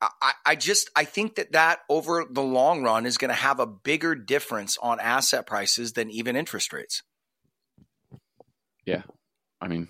I, 0.00 0.32
I 0.44 0.56
just 0.56 0.90
I 0.96 1.04
think 1.04 1.36
that 1.36 1.52
that 1.52 1.80
over 1.88 2.24
the 2.28 2.42
long 2.42 2.82
run 2.82 3.06
is 3.06 3.18
going 3.18 3.30
to 3.30 3.34
have 3.34 3.60
a 3.60 3.66
bigger 3.66 4.14
difference 4.14 4.76
on 4.82 5.00
asset 5.00 5.46
prices 5.46 5.92
than 5.92 6.10
even 6.10 6.36
interest 6.36 6.72
rates. 6.72 7.02
Yeah, 8.84 9.02
I 9.60 9.68
mean, 9.68 9.88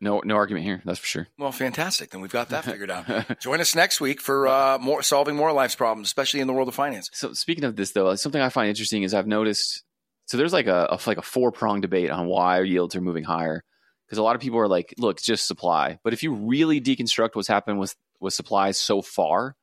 no, 0.00 0.20
no 0.24 0.36
argument 0.36 0.64
here. 0.64 0.82
That's 0.84 0.98
for 0.98 1.06
sure. 1.06 1.28
Well, 1.38 1.52
fantastic. 1.52 2.10
Then 2.10 2.20
we've 2.20 2.30
got 2.30 2.50
that 2.50 2.64
figured 2.66 2.90
out. 2.90 3.40
Join 3.40 3.60
us 3.60 3.74
next 3.74 4.00
week 4.00 4.20
for 4.20 4.46
uh, 4.46 4.78
more 4.78 5.02
solving 5.02 5.36
more 5.36 5.52
life's 5.52 5.74
problems, 5.74 6.08
especially 6.08 6.40
in 6.40 6.46
the 6.46 6.52
world 6.52 6.68
of 6.68 6.74
finance. 6.74 7.10
So, 7.12 7.32
speaking 7.32 7.64
of 7.64 7.76
this, 7.76 7.92
though, 7.92 8.14
something 8.14 8.40
I 8.40 8.48
find 8.50 8.68
interesting 8.68 9.02
is 9.02 9.14
I've 9.14 9.26
noticed. 9.26 9.82
So 10.26 10.36
there's 10.36 10.52
like 10.52 10.68
a, 10.68 10.86
a 10.90 10.98
like 11.08 11.18
a 11.18 11.22
four 11.22 11.50
prong 11.50 11.80
debate 11.80 12.10
on 12.10 12.26
why 12.26 12.60
yields 12.60 12.94
are 12.94 13.00
moving 13.00 13.24
higher 13.24 13.64
because 14.06 14.18
a 14.18 14.22
lot 14.24 14.34
of 14.34 14.42
people 14.42 14.58
are 14.58 14.68
like, 14.68 14.92
look, 14.98 15.18
it's 15.18 15.26
just 15.26 15.46
supply. 15.46 15.98
But 16.02 16.12
if 16.12 16.24
you 16.24 16.34
really 16.34 16.80
deconstruct 16.80 17.34
what's 17.34 17.48
happened 17.48 17.78
with 17.78 17.94
with 18.18 18.34
supplies 18.34 18.76
so 18.76 19.02
far, 19.02 19.56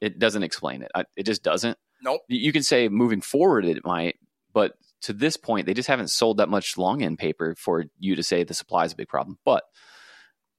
it 0.00 0.18
doesn't 0.18 0.42
explain 0.42 0.82
it. 0.82 0.90
It 1.16 1.24
just 1.24 1.42
doesn't. 1.42 1.78
Nope. 2.02 2.20
You 2.28 2.52
can 2.52 2.62
say 2.62 2.88
moving 2.88 3.20
forward 3.20 3.64
it 3.64 3.84
might, 3.84 4.16
but 4.52 4.74
to 5.02 5.12
this 5.12 5.36
point, 5.36 5.66
they 5.66 5.74
just 5.74 5.88
haven't 5.88 6.10
sold 6.10 6.38
that 6.38 6.48
much 6.48 6.78
long 6.78 7.02
end 7.02 7.18
paper 7.18 7.54
for 7.58 7.84
you 7.98 8.16
to 8.16 8.22
say 8.22 8.44
the 8.44 8.54
supply 8.54 8.84
is 8.84 8.92
a 8.92 8.96
big 8.96 9.08
problem. 9.08 9.38
But 9.44 9.64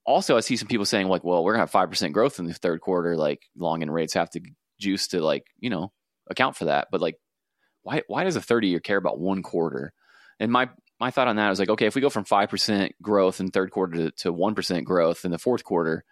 also, 0.05 0.35
I 0.35 0.41
see 0.41 0.57
some 0.57 0.67
people 0.67 0.85
saying 0.85 1.07
like, 1.07 1.23
"Well, 1.23 1.43
we're 1.43 1.53
gonna 1.53 1.63
have 1.63 1.71
five 1.71 1.89
percent 1.89 2.13
growth 2.13 2.39
in 2.39 2.45
the 2.45 2.53
third 2.53 2.81
quarter. 2.81 3.15
Like 3.15 3.43
long 3.57 3.81
end 3.81 3.93
rates 3.93 4.13
have 4.13 4.29
to 4.31 4.41
juice 4.79 5.07
to 5.09 5.21
like 5.21 5.45
you 5.59 5.69
know 5.69 5.91
account 6.29 6.55
for 6.57 6.65
that." 6.65 6.89
But 6.91 7.01
like, 7.01 7.15
why 7.83 8.01
why 8.07 8.23
does 8.23 8.35
a 8.35 8.41
thirty 8.41 8.67
year 8.67 8.79
care 8.79 8.97
about 8.97 9.19
one 9.19 9.43
quarter? 9.43 9.93
And 10.39 10.51
my 10.51 10.69
my 10.99 11.11
thought 11.11 11.27
on 11.27 11.37
that 11.37 11.49
was 11.49 11.59
like, 11.59 11.69
okay, 11.69 11.85
if 11.85 11.95
we 11.95 12.01
go 12.01 12.09
from 12.09 12.25
five 12.25 12.49
percent 12.49 12.93
growth 13.01 13.39
in 13.39 13.49
third 13.49 13.71
quarter 13.71 14.11
to 14.11 14.33
one 14.33 14.55
percent 14.55 14.85
growth 14.85 15.25
in 15.25 15.31
the 15.31 15.39
fourth 15.39 15.63
quarter, 15.63 16.03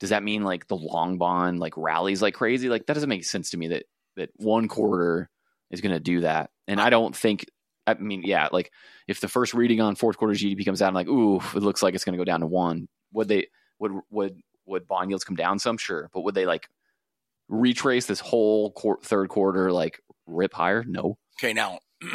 does 0.00 0.10
that 0.10 0.22
mean 0.22 0.42
like 0.42 0.66
the 0.68 0.76
long 0.76 1.18
bond 1.18 1.60
like 1.60 1.74
rallies 1.76 2.22
like 2.22 2.34
crazy? 2.34 2.68
Like 2.70 2.86
that 2.86 2.94
doesn't 2.94 3.08
make 3.08 3.24
sense 3.24 3.50
to 3.50 3.58
me. 3.58 3.68
That 3.68 3.84
that 4.16 4.30
one 4.36 4.68
quarter 4.68 5.28
is 5.70 5.80
going 5.80 5.94
to 5.94 6.00
do 6.00 6.20
that. 6.22 6.50
And 6.66 6.80
I 6.80 6.90
don't 6.90 7.14
think. 7.14 7.46
I 7.90 7.94
mean, 7.94 8.22
yeah, 8.24 8.48
like 8.52 8.72
if 9.06 9.20
the 9.20 9.28
first 9.28 9.54
reading 9.54 9.80
on 9.80 9.94
fourth 9.94 10.16
quarter 10.16 10.34
GDP 10.34 10.64
comes 10.64 10.82
out, 10.82 10.88
I'm 10.88 10.94
like, 10.94 11.08
ooh, 11.08 11.36
it 11.54 11.62
looks 11.62 11.82
like 11.82 11.94
it's 11.94 12.04
going 12.04 12.14
to 12.14 12.20
go 12.20 12.24
down 12.24 12.40
to 12.40 12.46
one. 12.46 12.88
Would 13.12 13.28
they 13.28 13.48
would 13.78 13.92
would 14.10 14.40
would 14.66 14.86
bond 14.86 15.10
yields 15.10 15.24
come 15.24 15.36
down 15.36 15.58
some? 15.58 15.78
Sure, 15.78 16.10
but 16.12 16.22
would 16.22 16.34
they 16.34 16.46
like 16.46 16.68
retrace 17.48 18.06
this 18.06 18.20
whole 18.20 18.72
qu- 18.72 19.00
third 19.02 19.28
quarter 19.28 19.72
like 19.72 20.00
rip 20.26 20.54
higher? 20.54 20.84
No. 20.86 21.18
Okay, 21.38 21.52
now 21.52 21.78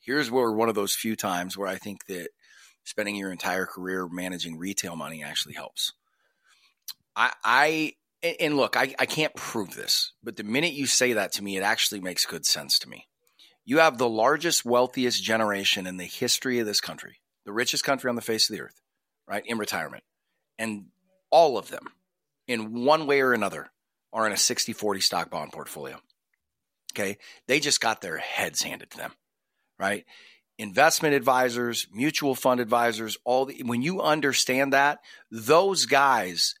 here's 0.00 0.30
where 0.30 0.50
one 0.50 0.68
of 0.68 0.74
those 0.74 0.94
few 0.94 1.16
times 1.16 1.56
where 1.56 1.68
I 1.68 1.76
think 1.76 2.06
that 2.06 2.28
spending 2.84 3.16
your 3.16 3.30
entire 3.30 3.66
career 3.66 4.08
managing 4.08 4.58
retail 4.58 4.96
money 4.96 5.22
actually 5.22 5.54
helps. 5.54 5.92
I, 7.14 7.32
I 7.44 7.92
and 8.22 8.56
look, 8.56 8.76
I, 8.76 8.94
I 8.98 9.06
can't 9.06 9.34
prove 9.34 9.74
this, 9.74 10.12
but 10.22 10.36
the 10.36 10.44
minute 10.44 10.72
you 10.72 10.86
say 10.86 11.12
that 11.12 11.32
to 11.32 11.44
me, 11.44 11.56
it 11.56 11.62
actually 11.62 12.00
makes 12.00 12.26
good 12.26 12.46
sense 12.46 12.78
to 12.80 12.88
me. 12.88 13.07
You 13.68 13.80
have 13.80 13.98
the 13.98 14.08
largest, 14.08 14.64
wealthiest 14.64 15.22
generation 15.22 15.86
in 15.86 15.98
the 15.98 16.06
history 16.06 16.58
of 16.58 16.64
this 16.64 16.80
country, 16.80 17.20
the 17.44 17.52
richest 17.52 17.84
country 17.84 18.08
on 18.08 18.16
the 18.16 18.22
face 18.22 18.48
of 18.48 18.56
the 18.56 18.62
earth, 18.62 18.80
right, 19.28 19.42
in 19.44 19.58
retirement. 19.58 20.04
And 20.58 20.86
all 21.28 21.58
of 21.58 21.68
them, 21.68 21.88
in 22.46 22.86
one 22.86 23.06
way 23.06 23.20
or 23.20 23.34
another, 23.34 23.70
are 24.10 24.26
in 24.26 24.32
a 24.32 24.38
60 24.38 24.72
40 24.72 25.00
stock 25.02 25.28
bond 25.28 25.52
portfolio. 25.52 25.98
Okay. 26.94 27.18
They 27.46 27.60
just 27.60 27.82
got 27.82 28.00
their 28.00 28.16
heads 28.16 28.62
handed 28.62 28.90
to 28.92 28.96
them, 28.96 29.12
right? 29.78 30.06
Investment 30.56 31.14
advisors, 31.14 31.88
mutual 31.92 32.34
fund 32.34 32.60
advisors, 32.60 33.18
all 33.26 33.44
the, 33.44 33.62
when 33.64 33.82
you 33.82 34.00
understand 34.00 34.72
that, 34.72 35.00
those 35.30 35.84
guys 35.84 36.54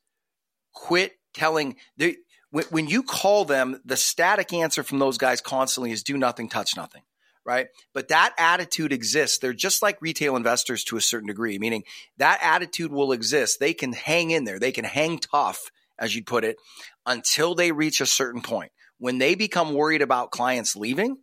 quit 0.74 1.12
telling 1.32 1.76
they, 1.96 2.16
when 2.50 2.86
you 2.88 3.02
call 3.02 3.44
them, 3.44 3.80
the 3.84 3.96
static 3.96 4.52
answer 4.52 4.82
from 4.82 4.98
those 4.98 5.18
guys 5.18 5.40
constantly 5.40 5.92
is 5.92 6.02
do 6.02 6.16
nothing, 6.16 6.48
touch 6.48 6.76
nothing, 6.76 7.02
right? 7.44 7.68
But 7.92 8.08
that 8.08 8.34
attitude 8.38 8.92
exists. 8.92 9.38
They're 9.38 9.52
just 9.52 9.82
like 9.82 10.00
retail 10.00 10.36
investors 10.36 10.84
to 10.84 10.96
a 10.96 11.02
certain 11.02 11.28
degree, 11.28 11.58
meaning 11.58 11.84
that 12.16 12.38
attitude 12.42 12.90
will 12.90 13.12
exist. 13.12 13.60
They 13.60 13.74
can 13.74 13.92
hang 13.92 14.30
in 14.30 14.44
there, 14.44 14.58
they 14.58 14.72
can 14.72 14.84
hang 14.84 15.18
tough, 15.18 15.70
as 15.98 16.14
you'd 16.14 16.26
put 16.26 16.44
it, 16.44 16.56
until 17.04 17.54
they 17.54 17.72
reach 17.72 18.00
a 18.00 18.06
certain 18.06 18.40
point. 18.40 18.72
When 18.98 19.18
they 19.18 19.34
become 19.34 19.74
worried 19.74 20.02
about 20.02 20.30
clients 20.30 20.74
leaving, 20.74 21.18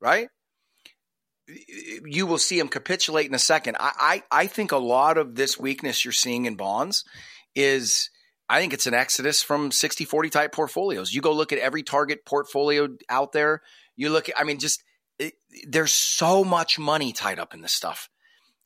right? 0.00 0.28
You 2.04 2.26
will 2.26 2.38
see 2.38 2.58
them 2.58 2.68
capitulate 2.68 3.26
in 3.26 3.34
a 3.34 3.38
second. 3.38 3.76
I, 3.78 4.22
I, 4.30 4.42
I 4.42 4.46
think 4.46 4.72
a 4.72 4.78
lot 4.78 5.16
of 5.16 5.36
this 5.36 5.58
weakness 5.58 6.04
you're 6.04 6.12
seeing 6.12 6.44
in 6.44 6.56
bonds 6.56 7.04
is 7.54 8.10
I 8.48 8.60
think 8.60 8.72
it's 8.72 8.86
an 8.86 8.94
exodus 8.94 9.42
from 9.42 9.70
60 9.70 10.04
40 10.04 10.30
type 10.30 10.52
portfolios. 10.52 11.12
You 11.12 11.20
go 11.20 11.32
look 11.32 11.52
at 11.52 11.58
every 11.58 11.82
target 11.82 12.24
portfolio 12.24 12.88
out 13.08 13.32
there. 13.32 13.62
You 13.96 14.10
look 14.10 14.28
at, 14.28 14.38
I 14.38 14.44
mean, 14.44 14.58
just 14.58 14.84
it, 15.18 15.34
there's 15.66 15.92
so 15.92 16.44
much 16.44 16.78
money 16.78 17.12
tied 17.12 17.38
up 17.38 17.54
in 17.54 17.62
this 17.62 17.72
stuff. 17.72 18.08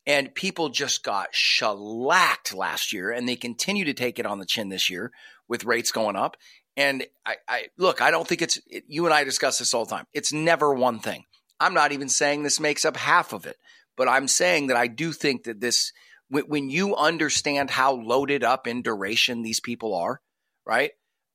And 0.07 0.35
people 0.35 0.71
just 0.71 1.05
got 1.05 1.29
shellacked 1.35 2.55
last 2.55 2.93
year, 2.93 3.11
and 3.11 3.29
they 3.29 3.37
continue 3.37 3.85
to 3.85 3.95
take 3.95 4.19
it 4.19 4.27
on 4.27 4.39
the 4.39 4.47
chin 4.47 4.71
this 4.71 4.89
year 4.91 5.13
with 5.47 5.65
rates 5.65 5.93
going 5.93 6.17
up. 6.17 6.37
And 6.77 7.05
I, 7.27 7.37
I 7.47 7.67
look, 7.77 8.01
I 8.01 8.11
don't 8.11 8.27
think 8.27 8.43
it's, 8.43 8.59
it, 8.67 8.85
you 8.89 9.05
and 9.05 9.15
I 9.15 9.25
discuss 9.25 9.59
this 9.59 9.75
all 9.75 9.85
the 9.85 9.95
time. 9.95 10.07
It's 10.15 10.33
never 10.33 10.73
one 10.73 11.01
thing. 11.01 11.25
I'm 11.61 11.75
not 11.75 11.93
even 11.93 12.09
saying 12.09 12.43
this 12.43 12.59
makes 12.59 12.85
up 12.85 12.97
half 12.97 13.33
of 13.35 13.47
it, 13.47 13.57
but 13.97 14.09
I'm 14.09 14.27
saying 14.27 14.69
that 14.69 14.77
I 14.77 14.87
do 14.87 15.13
think 15.13 15.45
that 15.45 15.61
this, 15.61 15.93
when 16.31 16.71
you 16.71 16.97
understand 16.97 17.71
how 17.71 17.93
loaded 17.93 18.45
up 18.45 18.67
in 18.67 18.83
duration 18.83 19.43
these 19.43 19.61
people 19.61 19.95
are, 19.95 20.21
right? 20.65 20.93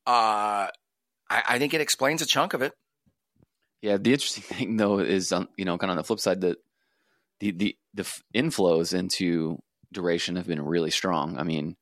Uh, 0.07 0.71
I, 1.29 1.43
I 1.49 1.59
think 1.59 1.73
it 1.73 1.81
explains 1.81 2.21
a 2.21 2.25
chunk 2.25 2.53
of 2.53 2.61
it. 2.61 2.73
Yeah, 3.81 3.97
the 3.97 4.13
interesting 4.13 4.43
thing 4.57 4.77
though 4.77 4.99
is, 4.99 5.31
on, 5.31 5.49
you 5.57 5.65
know, 5.65 5.77
kind 5.77 5.91
of 5.91 5.95
on 5.95 5.97
the 5.97 6.03
flip 6.03 6.19
side 6.19 6.41
that 6.41 6.57
the 7.39 7.51
the 7.51 7.77
the 7.93 8.21
inflows 8.33 8.97
into 8.97 9.61
duration 9.91 10.37
have 10.37 10.47
been 10.47 10.61
really 10.61 10.91
strong. 10.91 11.37
I 11.37 11.43
mean, 11.43 11.75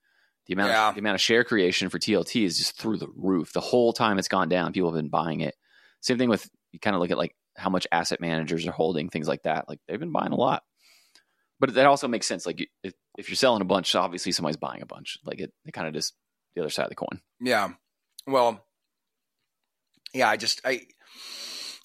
the 0.48 0.54
amount 0.54 0.72
yeah. 0.72 0.90
of, 0.90 0.96
the 0.96 1.00
amount 1.00 1.16
of 1.16 1.22
share 1.22 1.44
creation 1.44 1.90
for 1.90 2.00
TLT 2.00 2.44
is 2.44 2.58
just 2.58 2.80
through 2.80 2.98
the 2.98 3.10
roof. 3.16 3.54
The 3.54 3.62
whole 3.62 3.94
time 3.94 4.18
it's 4.18 4.28
gone 4.28 4.50
down, 4.50 4.74
people 4.74 4.90
have 4.90 5.00
been 5.00 5.10
buying 5.10 5.42
it. 5.42 5.56
Same 6.02 6.18
thing 6.18 6.30
with 6.30 6.50
you 6.72 6.80
kind 6.80 6.96
of 6.96 7.02
look 7.02 7.12
at 7.12 7.18
like 7.18 7.36
how 7.56 7.70
much 7.70 7.86
asset 7.92 8.20
managers 8.20 8.66
are 8.66 8.72
holding 8.72 9.10
things 9.10 9.28
like 9.28 9.44
that. 9.44 9.70
Like 9.70 9.80
they've 9.88 10.00
been 10.00 10.12
buying 10.12 10.32
a 10.32 10.36
lot 10.36 10.64
but 11.64 11.76
that 11.76 11.86
also 11.86 12.10
makes 12.10 12.28
sense. 12.28 12.46
Like 12.46 12.68
if, 12.84 12.94
if 13.18 13.30
you're 13.30 13.36
selling 13.36 13.62
a 13.62 13.66
bunch, 13.66 13.96
obviously 13.96 14.32
somebody's 14.32 14.58
buying 14.58 14.82
a 14.82 14.86
bunch. 14.86 15.18
Like 15.24 15.40
it, 15.40 15.52
it 15.66 15.72
kind 15.74 15.88
of 15.88 15.94
just 15.94 16.14
the 16.56 16.62
other 16.62 16.70
side 16.70 16.84
of 16.84 16.90
the 16.90 16.96
coin. 16.96 17.22
Yeah. 17.40 17.70
Well, 18.28 18.66
yeah, 20.14 20.30
I 20.30 20.38
just, 20.38 20.62
I, 20.66 20.82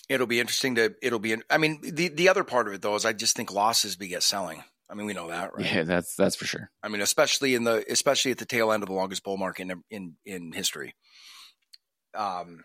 it'll 0.09 0.27
be 0.27 0.41
interesting 0.41 0.77
to, 0.77 0.95
it'll 1.03 1.19
be, 1.19 1.37
I 1.51 1.59
mean, 1.59 1.81
the, 1.83 2.09
the 2.09 2.29
other 2.29 2.45
part 2.45 2.69
of 2.69 2.75
it 2.75 2.83
though 2.83 2.95
is 2.95 3.05
I 3.05 3.13
just 3.13 3.37
think 3.37 3.53
losses 3.53 3.97
beget 3.97 4.23
selling. 4.23 4.65
I 4.91 4.95
mean, 4.95 5.07
we 5.07 5.13
know 5.13 5.29
that, 5.29 5.53
right? 5.55 5.67
Yeah, 5.67 5.83
that's, 5.83 6.15
that's 6.15 6.37
for 6.37 6.47
sure. 6.47 6.71
I 6.83 6.89
mean, 6.89 7.03
especially 7.03 7.55
in 7.55 7.65
the, 7.65 7.85
especially 7.91 8.31
at 8.31 8.39
the 8.39 8.47
tail 8.47 8.73
end 8.73 8.83
of 8.83 8.89
the 8.89 8.95
longest 8.95 9.23
bull 9.23 9.37
market 9.37 9.71
in, 9.71 9.83
in, 9.91 10.15
in 10.25 10.53
history. 10.53 10.95
Um, 12.15 12.65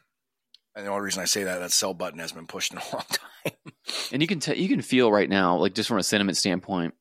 and 0.75 0.85
the 0.85 0.89
only 0.89 1.03
reason 1.03 1.21
I 1.21 1.25
say 1.25 1.43
that, 1.43 1.59
that 1.59 1.71
sell 1.71 1.93
button 1.93 2.19
has 2.19 2.31
been 2.31 2.47
pushed 2.47 2.71
in 2.71 2.79
a 2.79 2.83
long 2.93 3.03
time. 3.09 3.73
and 4.11 4.21
you 4.21 4.27
can 4.27 4.39
tell, 4.39 4.55
you 4.55 4.69
can 4.69 4.81
feel 4.81 5.11
right 5.11 5.29
now, 5.29 5.57
like 5.57 5.73
just 5.73 5.89
from 5.89 5.97
a 5.97 6.03
sentiment 6.03 6.37
standpoint, 6.37 6.93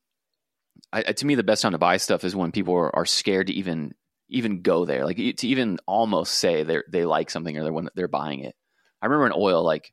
I, 0.93 1.01
to 1.01 1.25
me, 1.25 1.35
the 1.35 1.43
best 1.43 1.63
time 1.63 1.71
to 1.71 1.79
buy 1.79 1.97
stuff 1.97 2.23
is 2.23 2.35
when 2.35 2.51
people 2.51 2.75
are, 2.75 2.95
are 2.95 3.05
scared 3.05 3.47
to 3.47 3.53
even 3.53 3.93
even 4.29 4.61
go 4.61 4.85
there, 4.85 5.05
like 5.05 5.17
to 5.17 5.47
even 5.47 5.79
almost 5.87 6.35
say 6.35 6.63
they 6.63 6.79
they 6.89 7.05
like 7.05 7.29
something 7.29 7.57
or 7.57 7.63
they're 7.63 7.73
when 7.73 7.89
they're 7.95 8.07
buying 8.07 8.41
it. 8.41 8.55
I 9.01 9.07
remember 9.07 9.25
in 9.25 9.33
oil, 9.35 9.63
like 9.63 9.91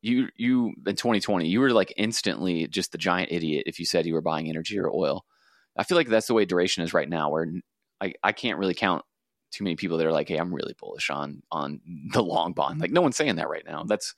you 0.00 0.28
you 0.36 0.72
in 0.86 0.96
2020, 0.96 1.46
you 1.46 1.60
were 1.60 1.70
like 1.70 1.92
instantly 1.96 2.66
just 2.68 2.92
the 2.92 2.98
giant 2.98 3.32
idiot 3.32 3.64
if 3.66 3.78
you 3.78 3.84
said 3.84 4.06
you 4.06 4.14
were 4.14 4.22
buying 4.22 4.48
energy 4.48 4.78
or 4.78 4.90
oil. 4.90 5.24
I 5.76 5.84
feel 5.84 5.96
like 5.96 6.08
that's 6.08 6.26
the 6.26 6.34
way 6.34 6.46
duration 6.46 6.82
is 6.82 6.94
right 6.94 7.08
now, 7.08 7.30
where 7.30 7.46
I, 8.00 8.14
I 8.22 8.32
can't 8.32 8.58
really 8.58 8.74
count 8.74 9.04
too 9.52 9.64
many 9.64 9.76
people 9.76 9.98
that 9.98 10.06
are 10.06 10.12
like, 10.12 10.28
hey, 10.28 10.36
I'm 10.36 10.54
really 10.54 10.74
bullish 10.78 11.10
on 11.10 11.42
on 11.52 11.80
the 12.12 12.22
long 12.22 12.54
bond. 12.54 12.80
Like 12.80 12.92
no 12.92 13.02
one's 13.02 13.16
saying 13.16 13.36
that 13.36 13.48
right 13.48 13.64
now. 13.66 13.84
That's 13.84 14.14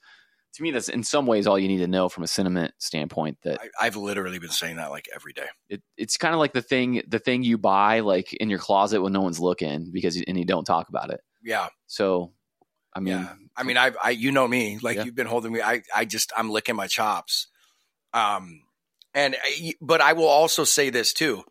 to 0.53 0.63
me, 0.63 0.71
that's 0.71 0.89
in 0.89 1.03
some 1.03 1.25
ways 1.25 1.47
all 1.47 1.57
you 1.57 1.67
need 1.67 1.79
to 1.79 1.87
know 1.87 2.09
from 2.09 2.23
a 2.23 2.27
sentiment 2.27 2.73
standpoint. 2.77 3.37
That 3.43 3.59
I, 3.79 3.85
have 3.85 3.95
literally 3.95 4.39
been 4.39 4.49
saying 4.49 4.77
that 4.77 4.91
like 4.91 5.07
every 5.13 5.33
day. 5.33 5.47
It, 5.69 5.81
it's 5.97 6.17
kind 6.17 6.33
of 6.33 6.39
like 6.39 6.53
the 6.53 6.61
thing, 6.61 7.01
the 7.07 7.19
thing 7.19 7.43
you 7.43 7.57
buy 7.57 8.01
like 8.01 8.33
in 8.33 8.49
your 8.49 8.59
closet 8.59 9.01
when 9.01 9.13
no 9.13 9.21
one's 9.21 9.39
looking 9.39 9.89
because 9.91 10.15
and 10.15 10.37
you 10.37 10.45
don't 10.45 10.65
talk 10.65 10.89
about 10.89 11.09
it. 11.09 11.21
Yeah. 11.43 11.69
So, 11.87 12.33
I 12.93 12.99
mean, 12.99 13.15
yeah. 13.15 13.33
I 13.57 13.63
mean, 13.63 13.77
I, 13.77 13.91
I, 14.01 14.11
you 14.11 14.31
know 14.31 14.47
me, 14.47 14.77
like 14.81 14.97
yeah. 14.97 15.05
you've 15.05 15.15
been 15.15 15.27
holding 15.27 15.51
me. 15.51 15.61
I, 15.61 15.81
I 15.95 16.05
just, 16.05 16.31
I'm 16.37 16.49
licking 16.49 16.75
my 16.75 16.87
chops. 16.87 17.47
Um, 18.13 18.61
and 19.15 19.35
but 19.81 20.01
I 20.01 20.13
will 20.13 20.27
also 20.27 20.63
say 20.63 20.89
this 20.89 21.13
too. 21.13 21.43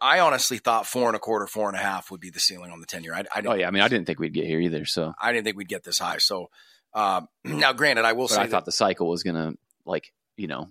I 0.00 0.18
honestly 0.18 0.58
thought 0.58 0.86
four 0.86 1.06
and 1.06 1.16
a 1.16 1.20
quarter, 1.20 1.46
four 1.46 1.68
and 1.68 1.76
a 1.76 1.80
half 1.80 2.10
would 2.10 2.20
be 2.20 2.30
the 2.30 2.40
ceiling 2.40 2.72
on 2.72 2.80
the 2.80 2.86
ten 2.86 3.04
year. 3.04 3.14
I, 3.14 3.24
I 3.34 3.42
oh 3.46 3.54
yeah, 3.54 3.68
I 3.68 3.70
mean, 3.70 3.82
I 3.82 3.88
didn't 3.88 4.06
think 4.06 4.18
we'd 4.18 4.34
get 4.34 4.46
here 4.46 4.60
either. 4.60 4.84
So 4.84 5.12
I 5.20 5.32
didn't 5.32 5.44
think 5.44 5.56
we'd 5.56 5.68
get 5.68 5.84
this 5.84 5.98
high. 5.98 6.18
So 6.18 6.48
um, 6.94 7.28
now, 7.44 7.72
granted, 7.72 8.04
I 8.04 8.12
will 8.12 8.28
but 8.28 8.34
say 8.34 8.42
I 8.42 8.46
thought 8.46 8.64
the 8.64 8.72
cycle 8.72 9.08
was 9.08 9.22
going 9.22 9.36
to 9.36 9.58
like 9.84 10.12
you 10.36 10.46
know 10.46 10.68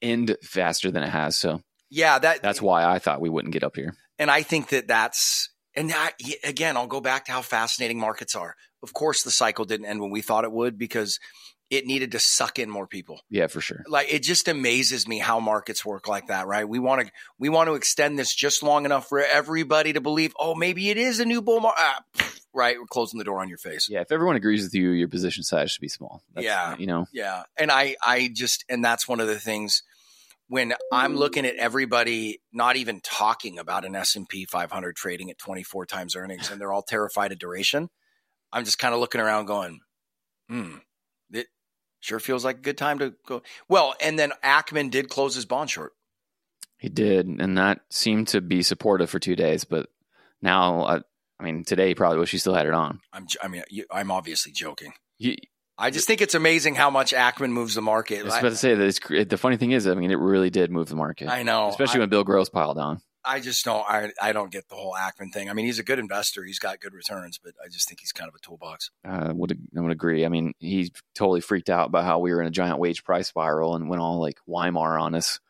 end 0.00 0.36
faster 0.42 0.90
than 0.90 1.02
it 1.02 1.10
has. 1.10 1.36
So 1.36 1.60
yeah, 1.90 2.18
that 2.18 2.42
that's 2.42 2.62
why 2.62 2.84
I 2.84 2.98
thought 2.98 3.20
we 3.20 3.28
wouldn't 3.28 3.52
get 3.52 3.64
up 3.64 3.76
here. 3.76 3.94
And 4.18 4.30
I 4.30 4.42
think 4.42 4.70
that 4.70 4.88
that's 4.88 5.50
and 5.76 5.90
that, 5.90 6.14
again, 6.42 6.76
I'll 6.76 6.86
go 6.86 7.02
back 7.02 7.26
to 7.26 7.32
how 7.32 7.42
fascinating 7.42 8.00
markets 8.00 8.34
are. 8.34 8.56
Of 8.82 8.94
course, 8.94 9.22
the 9.22 9.30
cycle 9.30 9.66
didn't 9.66 9.86
end 9.86 10.00
when 10.00 10.10
we 10.10 10.22
thought 10.22 10.44
it 10.44 10.52
would 10.52 10.78
because 10.78 11.20
it 11.68 11.84
needed 11.84 12.12
to 12.12 12.18
suck 12.18 12.58
in 12.58 12.70
more 12.70 12.86
people. 12.86 13.20
Yeah, 13.28 13.48
for 13.48 13.60
sure. 13.60 13.84
Like 13.86 14.12
it 14.12 14.22
just 14.22 14.48
amazes 14.48 15.06
me 15.06 15.18
how 15.18 15.38
markets 15.38 15.84
work 15.84 16.08
like 16.08 16.28
that, 16.28 16.46
right? 16.46 16.66
We 16.66 16.78
want 16.78 17.06
to 17.06 17.12
we 17.38 17.48
want 17.48 17.68
to 17.68 17.74
extend 17.74 18.18
this 18.18 18.34
just 18.34 18.62
long 18.62 18.84
enough 18.84 19.08
for 19.08 19.20
everybody 19.20 19.92
to 19.92 20.00
believe, 20.00 20.32
oh, 20.38 20.54
maybe 20.54 20.88
it 20.90 20.96
is 20.96 21.20
a 21.20 21.24
new 21.24 21.42
bull 21.42 21.60
market. 21.60 21.82
Ah, 21.82 22.30
right, 22.56 22.76
we're 22.78 22.86
closing 22.86 23.18
the 23.18 23.24
door 23.24 23.40
on 23.40 23.48
your 23.48 23.58
face. 23.58 23.88
Yeah, 23.88 24.00
if 24.00 24.10
everyone 24.10 24.36
agrees 24.36 24.62
with 24.64 24.74
you, 24.74 24.90
your 24.90 25.08
position 25.08 25.42
size 25.42 25.70
should 25.70 25.80
be 25.80 25.88
small. 25.88 26.22
That's, 26.34 26.44
yeah, 26.44 26.76
you 26.76 26.86
know. 26.86 27.06
Yeah, 27.12 27.44
and 27.56 27.70
I 27.70 27.96
I 28.02 28.30
just 28.32 28.64
and 28.68 28.84
that's 28.84 29.06
one 29.06 29.20
of 29.20 29.28
the 29.28 29.38
things 29.38 29.82
when 30.48 30.74
I'm 30.92 31.16
looking 31.16 31.44
at 31.44 31.56
everybody 31.56 32.40
not 32.52 32.76
even 32.76 33.00
talking 33.00 33.58
about 33.58 33.84
an 33.84 33.96
S&P 33.96 34.44
500 34.44 34.94
trading 34.94 35.30
at 35.30 35.38
24 35.38 35.86
times 35.86 36.14
earnings 36.14 36.50
and 36.50 36.60
they're 36.60 36.72
all 36.72 36.82
terrified 36.82 37.32
of 37.32 37.38
duration, 37.38 37.88
I'm 38.52 38.64
just 38.64 38.78
kind 38.78 38.94
of 38.94 39.00
looking 39.00 39.20
around 39.20 39.46
going, 39.46 39.80
hmm, 40.48 40.76
it 41.32 41.48
sure 41.98 42.20
feels 42.20 42.44
like 42.44 42.58
a 42.58 42.62
good 42.62 42.78
time 42.78 43.00
to 43.00 43.14
go. 43.26 43.42
Well, 43.68 43.94
and 44.00 44.16
then 44.16 44.32
Ackman 44.44 44.90
did 44.90 45.08
close 45.08 45.34
his 45.34 45.46
bond 45.46 45.70
short. 45.70 45.92
He 46.78 46.88
did, 46.88 47.26
and 47.26 47.58
that 47.58 47.80
seemed 47.90 48.28
to 48.28 48.40
be 48.40 48.62
supportive 48.62 49.10
for 49.10 49.18
two 49.18 49.34
days, 49.34 49.64
but 49.64 49.88
now, 50.42 51.02
I, 51.38 51.44
mean, 51.44 51.64
today 51.64 51.94
probably 51.94 52.18
wish 52.18 52.30
he 52.30 52.38
still 52.38 52.54
had 52.54 52.66
it 52.66 52.74
on. 52.74 53.00
I'm, 53.12 53.26
I 53.42 53.48
mean, 53.48 53.62
I'm 53.90 54.10
obviously 54.10 54.52
joking. 54.52 54.92
You, 55.18 55.36
I 55.78 55.90
just 55.90 56.06
think 56.06 56.22
it's 56.22 56.34
amazing 56.34 56.74
how 56.74 56.88
much 56.90 57.12
Ackman 57.12 57.50
moves 57.50 57.74
the 57.74 57.82
market. 57.82 58.20
I 58.20 58.24
was 58.24 58.38
about 58.38 58.48
to 58.50 58.56
say 58.56 58.74
that 58.74 59.28
the 59.28 59.36
funny 59.36 59.56
thing 59.56 59.72
is, 59.72 59.86
I 59.86 59.94
mean, 59.94 60.10
it 60.10 60.18
really 60.18 60.48
did 60.48 60.70
move 60.70 60.88
the 60.88 60.96
market. 60.96 61.28
I 61.28 61.42
know, 61.42 61.68
especially 61.68 61.98
I, 61.98 62.00
when 62.00 62.08
Bill 62.08 62.24
Gross 62.24 62.48
piled 62.48 62.78
on. 62.78 63.00
I 63.26 63.40
just 63.40 63.64
don't. 63.64 63.84
I 63.86 64.12
I 64.22 64.32
don't 64.32 64.52
get 64.52 64.68
the 64.68 64.76
whole 64.76 64.94
Ackman 64.94 65.32
thing. 65.32 65.50
I 65.50 65.52
mean, 65.52 65.66
he's 65.66 65.80
a 65.80 65.82
good 65.82 65.98
investor. 65.98 66.44
He's 66.44 66.60
got 66.60 66.80
good 66.80 66.94
returns, 66.94 67.38
but 67.42 67.54
I 67.62 67.68
just 67.68 67.88
think 67.88 68.00
he's 68.00 68.12
kind 68.12 68.28
of 68.28 68.34
a 68.34 68.38
toolbox. 68.38 68.90
I 69.04 69.32
would 69.32 69.58
I 69.76 69.80
would 69.80 69.90
agree. 69.90 70.24
I 70.24 70.28
mean, 70.28 70.54
he 70.60 70.92
totally 71.14 71.40
freaked 71.40 71.68
out 71.68 71.88
about 71.88 72.04
how 72.04 72.20
we 72.20 72.32
were 72.32 72.40
in 72.40 72.46
a 72.46 72.52
giant 72.52 72.78
wage 72.78 73.04
price 73.04 73.28
spiral 73.28 73.74
and 73.74 73.90
went 73.90 74.00
all 74.00 74.20
like 74.20 74.38
Weimar 74.46 74.98
on 74.98 75.14
us, 75.14 75.40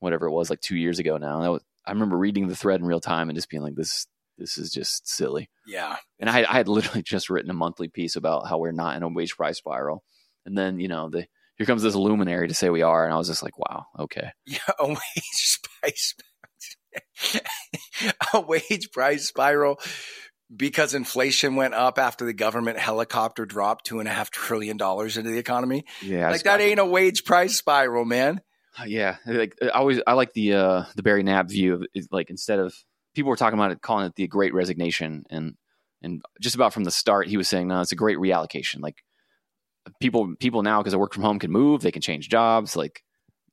whatever 0.00 0.26
it 0.26 0.32
was, 0.32 0.48
like 0.48 0.60
two 0.60 0.76
years 0.76 0.98
ago 0.98 1.18
now. 1.18 1.42
That 1.42 1.52
was, 1.52 1.62
I 1.86 1.92
remember 1.92 2.16
reading 2.16 2.48
the 2.48 2.56
thread 2.56 2.80
in 2.80 2.86
real 2.86 3.00
time 3.00 3.28
and 3.28 3.36
just 3.36 3.50
being 3.50 3.62
like, 3.62 3.74
this 3.74 4.06
this 4.38 4.56
is 4.56 4.70
just 4.70 5.08
silly. 5.08 5.50
Yeah, 5.66 5.96
And 6.18 6.30
I, 6.30 6.40
I 6.48 6.54
had 6.54 6.68
literally 6.68 7.02
just 7.06 7.28
written 7.28 7.50
a 7.50 7.54
monthly 7.54 7.88
piece 7.88 8.16
about 8.16 8.48
how 8.48 8.58
we're 8.58 8.72
not 8.72 8.96
in 8.96 9.02
a 9.02 9.08
wage 9.08 9.36
price 9.36 9.58
spiral, 9.58 10.02
and 10.46 10.56
then 10.56 10.80
you 10.80 10.88
know 10.88 11.10
the 11.10 11.26
here 11.56 11.66
comes 11.66 11.82
this 11.82 11.94
luminary 11.96 12.48
to 12.48 12.54
say 12.54 12.70
we 12.70 12.82
are, 12.82 13.04
and 13.04 13.12
I 13.12 13.18
was 13.18 13.28
just 13.28 13.42
like, 13.42 13.58
wow, 13.58 13.86
okay. 13.98 14.30
yeah. 14.46 14.58
A 14.78 14.86
wage 14.88 15.58
price, 15.80 16.14
a 18.34 18.40
wage 18.40 18.90
price 18.92 19.26
spiral 19.26 19.80
because 20.54 20.94
inflation 20.94 21.56
went 21.56 21.74
up 21.74 21.98
after 21.98 22.24
the 22.24 22.32
government 22.32 22.78
helicopter 22.78 23.44
dropped 23.44 23.86
two 23.86 23.98
and 24.00 24.08
a 24.08 24.12
half 24.12 24.30
trillion 24.30 24.76
dollars 24.76 25.16
into 25.16 25.30
the 25.30 25.38
economy. 25.38 25.84
Yeah, 26.00 26.30
like 26.30 26.44
that 26.44 26.60
ain't 26.60 26.80
a 26.80 26.86
wage 26.86 27.24
price 27.24 27.56
spiral, 27.56 28.04
man. 28.04 28.40
yeah 28.86 29.16
like 29.26 29.56
i 29.60 29.68
always 29.70 30.00
i 30.06 30.12
like 30.12 30.32
the 30.34 30.54
uh 30.54 30.84
the 30.94 31.02
barry 31.02 31.24
knapp 31.24 31.48
view 31.48 31.74
of 31.74 31.84
like 32.12 32.30
instead 32.30 32.60
of 32.60 32.72
people 33.14 33.30
were 33.30 33.36
talking 33.36 33.58
about 33.58 33.70
it 33.70 33.82
calling 33.82 34.06
it 34.06 34.14
the 34.16 34.26
great 34.26 34.54
resignation 34.54 35.24
and 35.30 35.54
and 36.02 36.22
just 36.40 36.54
about 36.54 36.72
from 36.72 36.84
the 36.84 36.90
start 36.90 37.26
he 37.26 37.36
was 37.36 37.48
saying 37.48 37.68
no 37.68 37.80
it's 37.80 37.92
a 37.92 37.96
great 37.96 38.18
reallocation 38.18 38.80
like 38.80 39.02
people 40.00 40.34
people 40.38 40.62
now 40.62 40.80
because 40.80 40.92
they 40.92 40.98
work 40.98 41.14
from 41.14 41.22
home 41.22 41.38
can 41.38 41.50
move 41.50 41.82
they 41.82 41.92
can 41.92 42.02
change 42.02 42.28
jobs 42.28 42.76
like 42.76 43.02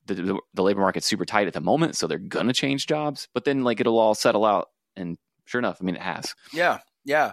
the, 0.06 0.14
the, 0.14 0.40
the 0.54 0.62
labor 0.62 0.80
market's 0.80 1.06
super 1.06 1.24
tight 1.24 1.46
at 1.46 1.52
the 1.52 1.60
moment 1.60 1.96
so 1.96 2.06
they're 2.06 2.18
gonna 2.18 2.52
change 2.52 2.86
jobs 2.86 3.28
but 3.34 3.44
then 3.44 3.64
like 3.64 3.80
it'll 3.80 3.98
all 3.98 4.14
settle 4.14 4.44
out 4.44 4.68
and 4.96 5.18
sure 5.46 5.58
enough 5.58 5.78
i 5.80 5.84
mean 5.84 5.96
it 5.96 6.02
has 6.02 6.34
Yeah, 6.52 6.78
yeah. 7.04 7.32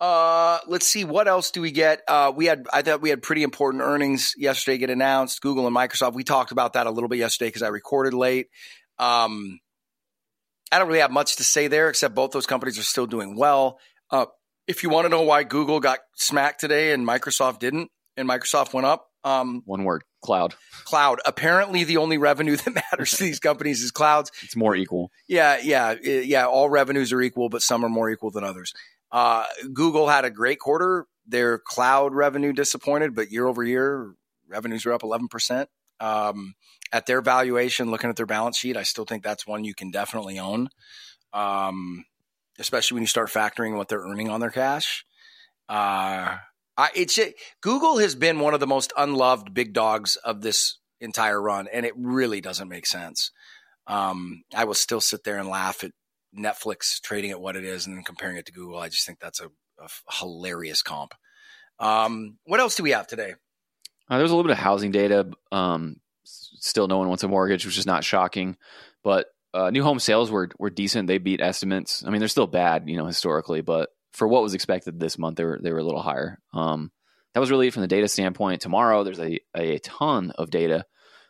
Uh, 0.00 0.60
let's 0.68 0.86
see 0.86 1.04
what 1.04 1.26
else 1.26 1.50
do 1.50 1.60
we 1.60 1.72
get. 1.72 2.02
Uh, 2.06 2.32
we 2.34 2.46
had 2.46 2.66
I 2.72 2.82
thought 2.82 3.02
we 3.02 3.10
had 3.10 3.20
pretty 3.20 3.42
important 3.42 3.82
earnings 3.82 4.32
yesterday 4.36 4.78
get 4.78 4.90
announced. 4.90 5.40
Google 5.40 5.66
and 5.66 5.74
Microsoft. 5.74 6.14
We 6.14 6.22
talked 6.22 6.52
about 6.52 6.74
that 6.74 6.86
a 6.86 6.90
little 6.90 7.08
bit 7.08 7.18
yesterday 7.18 7.48
because 7.48 7.62
I 7.62 7.68
recorded 7.68 8.14
late. 8.14 8.46
Um, 8.98 9.58
I 10.70 10.78
don't 10.78 10.88
really 10.88 11.00
have 11.00 11.10
much 11.10 11.36
to 11.36 11.44
say 11.44 11.68
there 11.68 11.88
except 11.88 12.14
both 12.14 12.30
those 12.32 12.46
companies 12.46 12.78
are 12.78 12.82
still 12.82 13.06
doing 13.06 13.36
well. 13.36 13.78
Uh, 14.10 14.26
if 14.66 14.82
you 14.82 14.90
want 14.90 15.06
to 15.06 15.08
know 15.08 15.22
why 15.22 15.44
Google 15.44 15.80
got 15.80 16.00
smacked 16.14 16.60
today 16.60 16.92
and 16.92 17.06
Microsoft 17.06 17.58
didn't, 17.58 17.90
and 18.16 18.28
Microsoft 18.28 18.74
went 18.74 18.86
up, 18.86 19.06
um, 19.24 19.62
one 19.64 19.84
word 19.84 20.02
cloud 20.22 20.54
cloud. 20.84 21.20
Apparently, 21.24 21.84
the 21.84 21.96
only 21.96 22.18
revenue 22.18 22.56
that 22.56 22.74
matters 22.74 23.12
to 23.12 23.22
these 23.22 23.38
companies 23.40 23.82
is 23.82 23.90
clouds. 23.90 24.30
it's 24.42 24.56
more 24.56 24.74
equal 24.74 25.10
Yeah, 25.26 25.58
yeah, 25.62 25.94
yeah. 26.02 26.46
All 26.46 26.68
revenues 26.68 27.12
are 27.12 27.20
equal, 27.20 27.48
but 27.48 27.62
some 27.62 27.84
are 27.84 27.88
more 27.88 28.10
equal 28.10 28.30
than 28.30 28.44
others. 28.44 28.74
Uh, 29.10 29.44
Google 29.72 30.08
had 30.08 30.24
a 30.24 30.30
great 30.30 30.58
quarter. 30.58 31.06
Their 31.26 31.58
cloud 31.58 32.14
revenue 32.14 32.52
disappointed, 32.52 33.14
but 33.14 33.30
year 33.30 33.46
over 33.46 33.62
year, 33.62 34.14
revenues 34.48 34.86
are 34.86 34.92
up 34.92 35.02
11%. 35.02 35.66
Um, 36.00 36.54
at 36.92 37.06
their 37.06 37.20
valuation, 37.20 37.90
looking 37.90 38.10
at 38.10 38.16
their 38.16 38.26
balance 38.26 38.58
sheet, 38.58 38.76
I 38.76 38.82
still 38.82 39.04
think 39.04 39.22
that's 39.22 39.46
one 39.46 39.64
you 39.64 39.74
can 39.74 39.90
definitely 39.90 40.38
own, 40.38 40.68
um, 41.32 42.04
especially 42.58 42.96
when 42.96 43.02
you 43.02 43.08
start 43.08 43.30
factoring 43.30 43.76
what 43.76 43.88
they're 43.88 44.00
earning 44.00 44.28
on 44.28 44.40
their 44.40 44.50
cash. 44.50 45.04
Uh, 45.68 46.36
I, 46.76 46.90
it's 46.94 47.18
Google 47.60 47.98
has 47.98 48.14
been 48.14 48.40
one 48.40 48.54
of 48.54 48.60
the 48.60 48.66
most 48.66 48.92
unloved 48.96 49.52
big 49.52 49.72
dogs 49.72 50.16
of 50.16 50.42
this 50.42 50.78
entire 51.00 51.40
run, 51.40 51.68
and 51.72 51.84
it 51.84 51.94
really 51.96 52.40
doesn't 52.40 52.68
make 52.68 52.86
sense. 52.86 53.30
Um, 53.86 54.42
I 54.54 54.64
will 54.64 54.74
still 54.74 55.00
sit 55.00 55.24
there 55.24 55.38
and 55.38 55.48
laugh 55.48 55.82
at 55.82 55.92
Netflix 56.36 57.00
trading 57.00 57.30
at 57.30 57.40
what 57.40 57.56
it 57.56 57.64
is 57.64 57.86
and 57.86 57.96
then 57.96 58.04
comparing 58.04 58.36
it 58.36 58.46
to 58.46 58.52
Google. 58.52 58.78
I 58.78 58.88
just 58.88 59.06
think 59.06 59.18
that's 59.18 59.40
a, 59.40 59.48
hilarious 60.10 60.82
comp. 60.82 61.14
Um, 61.78 62.38
what 62.44 62.58
else 62.58 62.74
do 62.74 62.82
we 62.82 62.90
have 62.90 63.06
today? 63.06 63.34
Uh, 64.10 64.18
there's 64.18 64.32
a 64.32 64.34
little 64.34 64.48
bit 64.48 64.58
of 64.58 64.58
housing 64.58 64.90
data. 64.90 65.30
Um, 65.52 66.00
still, 66.60 66.88
no 66.88 66.98
one 66.98 67.08
wants 67.08 67.22
a 67.24 67.28
mortgage, 67.28 67.64
which 67.66 67.78
is 67.78 67.86
not 67.86 68.04
shocking. 68.04 68.56
But 69.02 69.26
uh, 69.54 69.70
new 69.70 69.82
home 69.82 69.98
sales 69.98 70.30
were 70.30 70.50
were 70.58 70.70
decent. 70.70 71.08
They 71.08 71.18
beat 71.18 71.40
estimates. 71.40 72.04
I 72.04 72.10
mean, 72.10 72.20
they're 72.20 72.28
still 72.28 72.46
bad, 72.46 72.88
you 72.88 72.96
know, 72.96 73.06
historically, 73.06 73.60
but 73.60 73.90
for 74.12 74.28
what 74.28 74.42
was 74.42 74.54
expected 74.54 74.98
this 74.98 75.18
month, 75.18 75.36
they 75.36 75.44
were 75.44 75.58
they 75.62 75.72
were 75.72 75.78
a 75.78 75.84
little 75.84 76.02
higher. 76.02 76.38
Um, 76.52 76.90
that 77.34 77.40
was 77.40 77.50
really 77.50 77.70
from 77.70 77.82
the 77.82 77.88
data 77.88 78.08
standpoint. 78.08 78.60
Tomorrow, 78.60 79.04
there's 79.04 79.20
a 79.20 79.40
a 79.54 79.78
ton 79.78 80.32
of 80.32 80.50
data. 80.50 80.84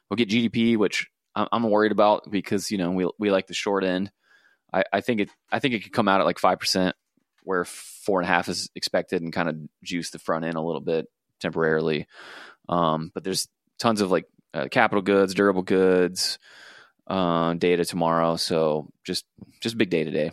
We'll 0.09 0.17
get 0.17 0.29
GDP, 0.29 0.77
which 0.77 1.09
I'm, 1.35 1.49
I'm 1.53 1.71
worried 1.71 1.93
about 1.93 2.31
because 2.31 2.71
you 2.71 2.79
know 2.79 2.91
we 2.91 3.09
we 3.19 3.31
like 3.31 3.47
the 3.47 3.55
short 3.55 3.85
end. 3.85 4.11
I, 4.73 4.85
I 4.93 5.01
think 5.01 5.21
it 5.21 5.31
I 5.51 5.59
think 5.59 5.75
it 5.75 5.83
could 5.85 5.93
come 5.93 6.09
out 6.09 6.21
at 6.21 6.27
like 6.27 6.39
five 6.39 6.59
percent, 6.59 6.97
where 7.43 7.65
four 7.65 8.21
and 8.21 8.29
a 8.29 8.33
half 8.33 8.49
is 8.49 8.71
expected, 8.75 9.23
and 9.23 9.33
kind 9.33 9.49
of 9.49 9.57
juice 9.83 10.11
the 10.11 10.19
front 10.19 10.45
end 10.45 10.57
a 10.57 10.63
little 10.63 10.81
bit 10.81 11.07
temporarily. 11.41 12.07
Um, 12.69 13.11
but 13.15 13.25
there's 13.25 13.49
tons 13.79 14.01
of 14.01 14.11
like 14.11 14.25
uh, 14.55 14.69
capital 14.71 15.03
goods, 15.03 15.35
durable 15.35 15.63
goods 15.63 16.39
uh, 17.07 17.55
data 17.55 17.85
tomorrow. 17.85 18.37
So 18.37 18.89
just 19.05 19.25
just 19.61 19.77
big 19.79 19.91
day 19.91 20.05
today. 20.05 20.31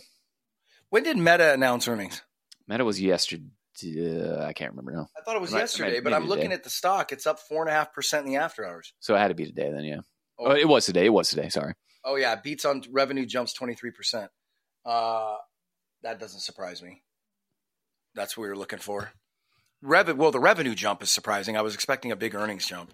When 0.90 1.04
did 1.04 1.18
Meta 1.18 1.54
announce 1.54 1.88
earnings? 1.88 2.22
Meta 2.68 2.86
was 2.86 3.02
yesterday. 3.02 3.44
Uh, 3.84 4.44
I 4.46 4.54
can't 4.54 4.72
remember 4.72 4.92
now. 4.94 5.08
I 5.18 5.22
thought 5.22 5.36
it 5.36 5.42
was 5.42 5.52
Might- 5.52 5.60
yesterday, 5.60 5.92
maybe 5.92 6.04
but 6.06 6.14
I'm 6.14 6.22
today. 6.24 6.30
looking 6.36 6.52
at 6.54 6.64
the 6.64 6.70
stock. 6.70 7.12
It's 7.12 7.28
up 7.28 7.40
four 7.40 7.62
and 7.62 7.70
a 7.70 7.74
half 7.74 7.94
percent 7.94 8.26
in 8.26 8.32
the 8.32 8.38
after 8.40 8.66
hours. 8.66 8.94
So 9.00 9.16
it 9.16 9.20
had 9.20 9.28
to 9.30 9.34
be 9.34 9.46
today 9.46 9.70
then. 9.72 9.84
Yeah. 9.84 10.00
Oh, 10.40 10.48
Oh, 10.48 10.56
it 10.56 10.68
was 10.68 10.86
today. 10.86 11.06
It 11.06 11.14
was 11.14 11.30
today. 11.30 11.50
Sorry. 11.50 11.74
oh 12.06 12.16
yeah, 12.16 12.36
beats 12.36 12.64
on 12.66 12.84
revenue 12.92 13.26
jumps 13.26 13.52
23 13.54 13.92
percent. 13.92 14.32
Uh, 14.86 15.36
that 16.04 16.20
doesn't 16.20 16.40
surprise 16.42 16.82
me. 16.82 17.02
That's 18.14 18.38
what 18.38 18.44
we 18.44 18.50
were 18.50 18.58
looking 18.58 18.80
for. 18.80 19.12
Rev- 19.82 20.16
well, 20.18 20.32
the 20.32 20.40
revenue 20.40 20.74
jump 20.76 21.04
is 21.04 21.12
surprising. 21.12 21.58
I 21.58 21.62
was 21.62 21.74
expecting 21.76 22.12
a 22.12 22.16
big 22.16 22.34
earnings 22.34 22.66
jump. 22.68 22.94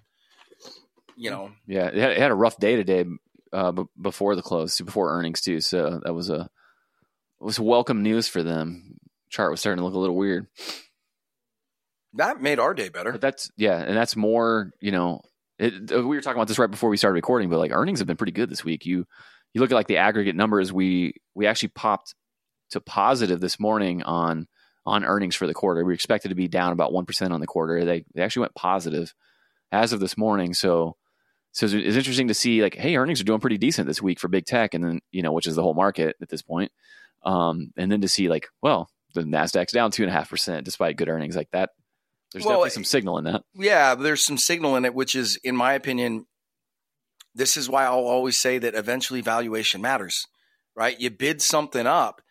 You 1.18 1.30
know, 1.30 1.52
Yeah, 1.68 1.88
it 1.88 1.96
had, 1.96 2.12
it 2.12 2.18
had 2.20 2.32
a 2.32 2.36
rough 2.36 2.58
day 2.58 2.76
today 2.76 3.06
uh, 3.54 3.72
b- 3.72 3.84
before 4.00 4.36
the 4.36 4.42
close, 4.42 4.80
before 4.82 5.12
earnings 5.12 5.42
too. 5.42 5.60
So 5.62 6.02
that 6.04 6.14
was 6.14 6.30
a 6.30 6.42
it 7.40 7.44
was 7.46 7.60
welcome 7.60 8.04
news 8.04 8.28
for 8.28 8.44
them. 8.44 8.98
Chart 9.30 9.52
was 9.52 9.60
starting 9.60 9.80
to 9.80 9.86
look 9.86 9.94
a 9.96 10.00
little 10.00 10.16
weird. 10.16 10.48
that 12.14 12.42
made 12.42 12.60
our 12.60 12.74
day 12.74 12.90
better. 12.90 13.12
But 13.14 13.22
that's 13.22 13.50
yeah, 13.58 13.80
and 13.82 13.96
that's 13.96 14.16
more 14.16 14.72
you 14.80 14.92
know. 14.92 15.22
It, 15.60 15.92
uh, 15.92 16.02
we 16.02 16.16
were 16.16 16.22
talking 16.22 16.38
about 16.40 16.48
this 16.48 16.58
right 16.58 16.72
before 16.72 16.90
we 16.90 16.98
started 16.98 17.14
recording, 17.16 17.50
but 17.50 17.60
like 17.60 17.72
earnings 17.72 18.00
have 18.00 18.08
been 18.08 18.18
pretty 18.18 18.32
good 18.32 18.50
this 18.50 18.66
week. 18.66 18.86
You 18.86 19.06
you 19.54 19.62
look 19.62 19.72
at 19.72 19.76
like 19.76 19.88
the 19.88 19.98
aggregate 19.98 20.36
numbers. 20.36 20.74
We 20.74 21.14
we 21.36 21.46
actually 21.46 21.70
popped 21.70 22.16
to 22.72 22.82
positive 22.82 23.40
this 23.40 23.60
morning 23.60 24.02
on 24.04 24.48
on 24.86 25.06
earnings 25.06 25.36
for 25.36 25.46
the 25.46 25.54
quarter. 25.54 25.86
We 25.86 25.94
expected 25.94 26.30
to 26.30 26.36
be 26.36 26.48
down 26.48 26.74
about 26.74 26.92
one 26.94 27.06
percent 27.06 27.32
on 27.34 27.42
the 27.42 27.48
quarter. 27.48 27.86
They 27.86 28.06
they 28.16 28.24
actually 28.24 28.42
went 28.42 28.56
positive 28.56 29.14
as 29.72 29.94
of 29.94 30.00
this 30.00 30.18
morning. 30.18 30.54
So 30.54 30.98
so 31.52 31.66
it's, 31.66 31.74
it's 31.74 31.98
interesting 31.98 32.28
to 32.30 32.34
see 32.34 32.62
like 32.62 32.76
hey 32.76 32.96
earnings 32.96 33.22
are 33.22 33.26
doing 33.26 33.40
pretty 33.40 33.58
decent 33.58 33.88
this 33.88 34.02
week 34.02 34.20
for 34.20 34.28
big 34.28 34.46
tech, 34.46 34.74
and 34.74 34.84
then 34.84 35.00
you 35.12 35.22
know 35.22 35.32
which 35.32 35.48
is 35.48 35.56
the 35.56 35.64
whole 35.64 35.74
market 35.74 36.16
at 36.22 36.30
this 36.30 36.42
point. 36.42 36.72
Um, 37.24 37.72
and 37.78 37.92
then 37.92 38.02
to 38.02 38.08
see 38.08 38.30
like 38.30 38.48
well 38.62 38.90
the 39.14 39.22
Nasdaq's 39.22 39.74
down 39.74 39.92
two 39.92 40.04
and 40.04 40.10
a 40.10 40.14
half 40.14 40.30
percent 40.30 40.66
despite 40.66 40.98
good 40.98 41.10
earnings 41.10 41.36
like 41.36 41.52
that. 41.52 41.72
There's 42.32 42.46
Well, 42.46 42.56
definitely 42.56 42.70
some 42.72 42.84
signal 42.86 43.18
in 43.18 43.26
that. 43.26 43.44
Yeah, 43.54 43.96
there's 43.96 44.24
some 44.24 44.38
signal 44.38 44.78
in 44.78 44.86
it, 44.86 44.94
which 44.94 45.16
is, 45.16 45.38
in 45.44 45.56
my 45.56 45.74
opinion, 45.74 46.28
this 47.36 47.58
is 47.58 47.70
why 47.70 47.84
I'll 47.86 48.08
always 48.08 48.38
say 48.38 48.58
that 48.58 48.74
eventually 48.74 49.22
valuation 49.22 49.82
matters, 49.82 50.26
right? 50.76 51.00
You 51.00 51.10
bid 51.10 51.42
something 51.42 51.86
up, 51.86 52.22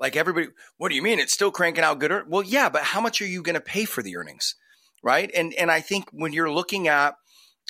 like 0.00 0.16
everybody. 0.16 0.48
What 0.76 0.88
do 0.88 0.96
you 0.96 1.02
mean? 1.02 1.20
It's 1.20 1.32
still 1.32 1.52
cranking 1.52 1.84
out 1.84 2.00
good. 2.00 2.10
Earn-? 2.10 2.26
Well, 2.28 2.42
yeah, 2.42 2.68
but 2.68 2.82
how 2.82 3.00
much 3.00 3.20
are 3.20 3.26
you 3.26 3.42
going 3.42 3.54
to 3.54 3.60
pay 3.60 3.84
for 3.84 4.02
the 4.02 4.16
earnings, 4.16 4.56
right? 5.04 5.30
And 5.34 5.54
and 5.54 5.70
I 5.70 5.80
think 5.80 6.08
when 6.10 6.32
you're 6.32 6.50
looking 6.50 6.88
at, 6.88 7.14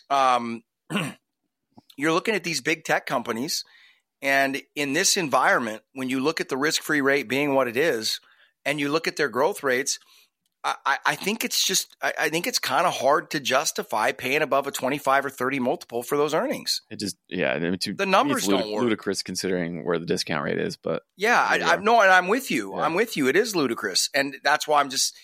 um, 0.08 0.62
you're 1.96 2.12
looking 2.12 2.34
at 2.34 2.44
these 2.44 2.60
big 2.60 2.84
tech 2.84 3.06
companies, 3.06 3.64
and 4.22 4.62
in 4.74 4.92
this 4.92 5.16
environment, 5.16 5.82
when 5.92 6.08
you 6.08 6.20
look 6.20 6.40
at 6.40 6.48
the 6.48 6.56
risk 6.56 6.82
free 6.82 7.00
rate 7.00 7.28
being 7.28 7.54
what 7.54 7.68
it 7.68 7.76
is, 7.76 8.20
and 8.64 8.80
you 8.80 8.88
look 8.90 9.06
at 9.08 9.16
their 9.16 9.28
growth 9.28 9.62
rates. 9.62 9.98
I- 10.66 10.96
I, 11.04 11.14
think 11.14 11.44
it's 11.44 11.62
just 11.66 11.94
I, 12.00 12.14
I 12.18 12.28
think 12.30 12.46
it's 12.46 12.58
kind 12.58 12.86
of 12.86 12.94
hard 12.94 13.30
to 13.32 13.38
justify 13.38 14.12
paying 14.12 14.40
above 14.40 14.66
a 14.66 14.70
25 14.70 15.26
or 15.26 15.28
30 15.28 15.58
multiple 15.58 16.02
for 16.02 16.16
those 16.16 16.32
earnings. 16.32 16.80
It 16.88 16.98
just 17.00 17.18
yeah, 17.28 17.52
I 17.52 17.58
mean, 17.58 17.76
to, 17.80 17.92
The 17.92 18.06
numbers 18.06 18.44
it's 18.44 18.46
ludi- 18.48 18.62
don't 18.62 18.72
work. 18.72 18.82
ludicrous 18.84 19.22
considering 19.22 19.84
where 19.84 19.98
the 19.98 20.06
discount 20.06 20.42
rate 20.42 20.58
is. 20.58 20.78
But 20.78 21.02
Yeah, 21.18 21.38
I. 21.38 21.60
I 21.60 21.76
no, 21.76 22.00
and 22.00 22.10
I'm 22.10 22.28
with 22.28 22.50
you. 22.50 22.74
Yeah. 22.74 22.80
I'm 22.80 22.94
with 22.94 23.14
you. 23.14 23.28
It 23.28 23.36
is 23.36 23.54
ludicrous, 23.54 24.08
and 24.14 24.36
that's 24.42 24.66
why 24.66 24.80
I'm 24.80 24.88
just 24.88 25.14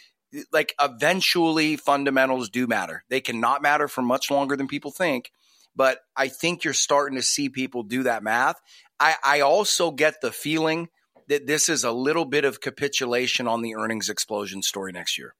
like 0.53 0.75
eventually 0.79 1.77
fundamentals 1.77 2.51
do 2.51 2.67
matter. 2.67 3.05
They 3.09 3.23
cannot 3.23 3.63
matter 3.63 3.89
for 3.89 4.03
much 4.03 4.31
longer 4.31 4.57
than 4.57 4.69
people 4.69 4.91
think, 4.91 5.33
but 5.81 6.01
I 6.15 6.29
think 6.29 6.63
you're 6.63 6.75
starting 6.75 7.17
to 7.17 7.23
see 7.23 7.49
people 7.49 7.85
do 7.85 8.03
that 8.03 8.23
math. 8.23 8.57
I, 9.01 9.15
I 9.25 9.41
also 9.41 9.91
get 9.91 10.21
the 10.21 10.31
feeling 10.31 10.91
that 11.29 11.47
this 11.47 11.71
is 11.71 11.85
a 11.85 11.91
little 11.91 12.27
bit 12.27 12.45
of 12.45 12.61
capitulation 12.61 13.49
on 13.49 13.63
the 13.63 13.77
earnings 13.77 14.11
explosion 14.11 14.61
story 14.61 14.93
next 14.93 15.17
year. 15.17 15.35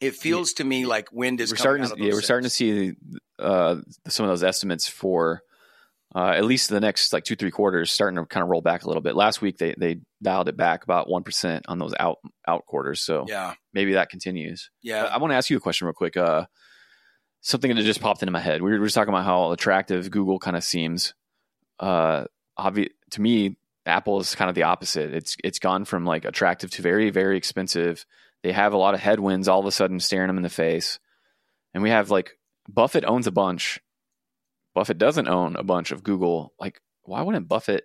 It 0.00 0.14
feels 0.14 0.52
to 0.52 0.64
me 0.64 0.86
like 0.86 1.08
wind 1.10 1.40
is 1.40 1.50
we're 1.50 1.56
coming 1.56 1.82
starting 1.82 1.84
out 1.86 1.98
to 1.98 2.04
yeah, 2.04 2.12
we're 2.12 2.20
starting 2.20 2.44
to 2.44 2.48
see 2.48 2.92
uh, 3.40 3.78
some 4.06 4.24
of 4.24 4.30
those 4.30 4.44
estimates 4.44 4.86
for 4.86 5.42
uh, 6.14 6.28
at 6.28 6.44
least 6.44 6.70
the 6.70 6.78
next 6.78 7.12
like 7.12 7.24
two 7.24 7.34
three 7.34 7.50
quarters 7.50 7.90
starting 7.90 8.18
to 8.18 8.26
kind 8.26 8.44
of 8.44 8.50
roll 8.50 8.60
back 8.62 8.84
a 8.84 8.86
little 8.86 9.02
bit. 9.02 9.16
Last 9.16 9.42
week 9.42 9.58
they 9.58 9.74
they 9.76 9.98
dialed 10.22 10.48
it 10.48 10.56
back 10.56 10.84
about 10.84 11.10
one 11.10 11.24
percent 11.24 11.64
on 11.66 11.80
those 11.80 11.92
out 11.98 12.18
out 12.46 12.66
quarters, 12.66 13.00
so 13.00 13.24
Yeah. 13.26 13.54
maybe 13.74 13.94
that 13.94 14.10
continues. 14.10 14.70
Yeah. 14.80 15.06
I 15.06 15.18
want 15.18 15.32
to 15.32 15.36
ask 15.36 15.50
you 15.50 15.56
a 15.56 15.60
question 15.60 15.86
real 15.86 15.94
quick. 15.94 16.16
Uh, 16.16 16.46
something 17.40 17.74
that 17.74 17.82
just 17.82 18.00
popped 18.00 18.22
into 18.22 18.32
my 18.32 18.40
head. 18.40 18.62
We 18.62 18.78
were 18.78 18.86
just 18.86 18.94
talking 18.94 19.12
about 19.12 19.24
how 19.24 19.52
attractive 19.52 20.10
Google 20.10 20.38
kind 20.38 20.56
of 20.56 20.64
seems. 20.64 21.14
Uh, 21.78 22.24
obvi- 22.58 22.90
to 23.12 23.20
me, 23.20 23.56
Apple 23.86 24.20
is 24.20 24.34
kind 24.34 24.48
of 24.48 24.54
the 24.54 24.64
opposite. 24.64 25.14
It's 25.14 25.36
it's 25.42 25.58
gone 25.58 25.84
from 25.84 26.04
like 26.04 26.24
attractive 26.24 26.70
to 26.72 26.82
very 26.82 27.10
very 27.10 27.36
expensive. 27.36 28.04
They 28.42 28.52
have 28.52 28.72
a 28.72 28.78
lot 28.78 28.94
of 28.94 29.00
headwinds 29.00 29.48
all 29.48 29.60
of 29.60 29.66
a 29.66 29.72
sudden 29.72 30.00
staring 30.00 30.28
them 30.28 30.36
in 30.36 30.42
the 30.42 30.48
face, 30.48 30.98
and 31.74 31.82
we 31.82 31.90
have 31.90 32.10
like 32.10 32.38
Buffett 32.68 33.04
owns 33.04 33.26
a 33.26 33.32
bunch. 33.32 33.80
Buffett 34.74 34.98
doesn't 34.98 35.28
own 35.28 35.56
a 35.56 35.64
bunch 35.64 35.90
of 35.90 36.04
Google. 36.04 36.52
Like, 36.60 36.80
why 37.02 37.22
wouldn't 37.22 37.48
Buffett, 37.48 37.84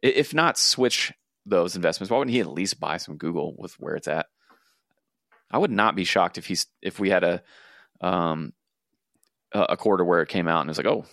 if 0.00 0.32
not 0.32 0.56
switch 0.56 1.12
those 1.44 1.76
investments, 1.76 2.10
why 2.10 2.18
wouldn't 2.18 2.34
he 2.34 2.40
at 2.40 2.52
least 2.52 2.80
buy 2.80 2.96
some 2.96 3.18
Google 3.18 3.54
with 3.58 3.74
where 3.74 3.96
it's 3.96 4.08
at? 4.08 4.26
I 5.50 5.58
would 5.58 5.70
not 5.70 5.94
be 5.94 6.04
shocked 6.04 6.38
if 6.38 6.46
he's 6.46 6.66
if 6.82 6.98
we 6.98 7.10
had 7.10 7.24
a 7.24 7.42
um 8.00 8.52
a 9.52 9.60
a 9.70 9.76
quarter 9.76 10.04
where 10.04 10.22
it 10.22 10.28
came 10.28 10.48
out 10.48 10.60
and 10.62 10.70
it's 10.70 10.78
like, 10.78 10.86
oh, 10.86 11.04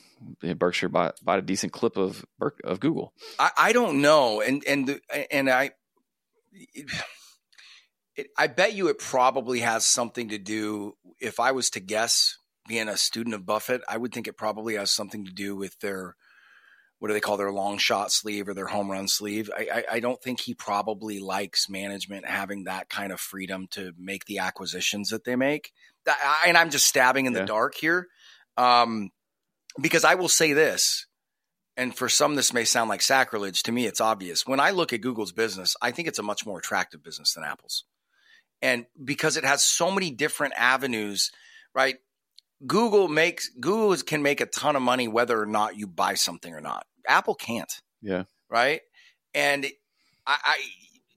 Berkshire 0.55 0.89
bought 0.89 1.15
bought 1.23 1.39
a 1.39 1.43
decent 1.43 1.73
clip 1.73 1.97
of 1.97 2.25
of 2.63 2.79
Google. 2.79 3.13
I, 3.39 3.51
I 3.57 3.73
don't 3.73 4.01
know, 4.01 4.41
and 4.41 4.63
and 4.67 4.87
the, 4.87 5.01
and 5.31 5.49
I, 5.49 5.71
it, 8.15 8.27
I 8.37 8.47
bet 8.47 8.73
you 8.73 8.87
it 8.87 8.99
probably 8.99 9.59
has 9.59 9.85
something 9.85 10.29
to 10.29 10.37
do. 10.37 10.93
If 11.19 11.39
I 11.39 11.51
was 11.51 11.69
to 11.71 11.79
guess, 11.79 12.37
being 12.67 12.87
a 12.87 12.97
student 12.97 13.35
of 13.35 13.45
Buffett, 13.45 13.81
I 13.87 13.97
would 13.97 14.13
think 14.13 14.27
it 14.27 14.37
probably 14.37 14.75
has 14.75 14.91
something 14.91 15.25
to 15.25 15.31
do 15.31 15.55
with 15.55 15.79
their 15.79 16.15
what 17.03 17.09
do 17.09 17.13
they 17.15 17.19
call 17.19 17.35
their 17.35 17.51
long 17.51 17.77
shot 17.77 18.13
sleeve 18.13 18.47
or 18.47 18.53
their 18.53 18.67
home 18.67 18.89
run 18.89 19.09
sleeve. 19.09 19.51
I, 19.53 19.67
I, 19.73 19.83
I 19.95 19.99
don't 19.99 20.21
think 20.21 20.39
he 20.39 20.53
probably 20.53 21.19
likes 21.19 21.67
management 21.67 22.25
having 22.25 22.63
that 22.63 22.87
kind 22.87 23.11
of 23.11 23.19
freedom 23.19 23.67
to 23.71 23.91
make 23.97 24.23
the 24.23 24.37
acquisitions 24.37 25.09
that 25.09 25.25
they 25.25 25.35
make. 25.35 25.73
I- 26.07 26.45
And 26.47 26.55
I'm 26.57 26.69
just 26.69 26.87
stabbing 26.87 27.25
in 27.25 27.33
Yeah. 27.33 27.41
the 27.41 27.45
dark 27.45 27.75
here, 27.75 28.07
um, 28.55 29.09
because 29.81 30.05
I 30.05 30.15
will 30.15 30.29
say 30.29 30.53
this 30.53 31.07
and 31.75 31.93
for 31.93 32.07
some 32.07 32.35
this 32.35 32.53
may 32.53 32.63
sound 32.63 32.89
like 32.89 33.01
sacrilege 33.01 33.63
to 33.63 33.73
me 33.73 33.85
it's 33.85 33.99
obvious 33.99 34.47
when 34.47 34.59
i 34.61 34.69
look 34.69 34.93
at 34.93 35.01
google's 35.01 35.31
business 35.33 35.75
i 35.81 35.91
think 35.91 36.07
it's 36.07 36.19
a 36.19 36.23
much 36.23 36.45
more 36.45 36.59
attractive 36.59 37.03
business 37.03 37.33
than 37.33 37.43
apple's 37.43 37.83
and 38.61 38.85
because 39.03 39.35
it 39.35 39.43
has 39.43 39.63
so 39.63 39.89
many 39.91 40.11
different 40.11 40.53
avenues 40.55 41.31
right 41.73 41.95
google 42.67 43.07
makes 43.07 43.49
google 43.59 43.95
can 43.97 44.21
make 44.21 44.39
a 44.39 44.45
ton 44.45 44.75
of 44.75 44.81
money 44.83 45.07
whether 45.07 45.41
or 45.41 45.45
not 45.47 45.75
you 45.75 45.87
buy 45.87 46.13
something 46.13 46.53
or 46.53 46.61
not 46.61 46.85
apple 47.07 47.35
can't 47.35 47.81
Yeah. 48.01 48.23
right 48.49 48.81
and 49.33 49.65
I, 50.25 50.37
I 50.43 50.57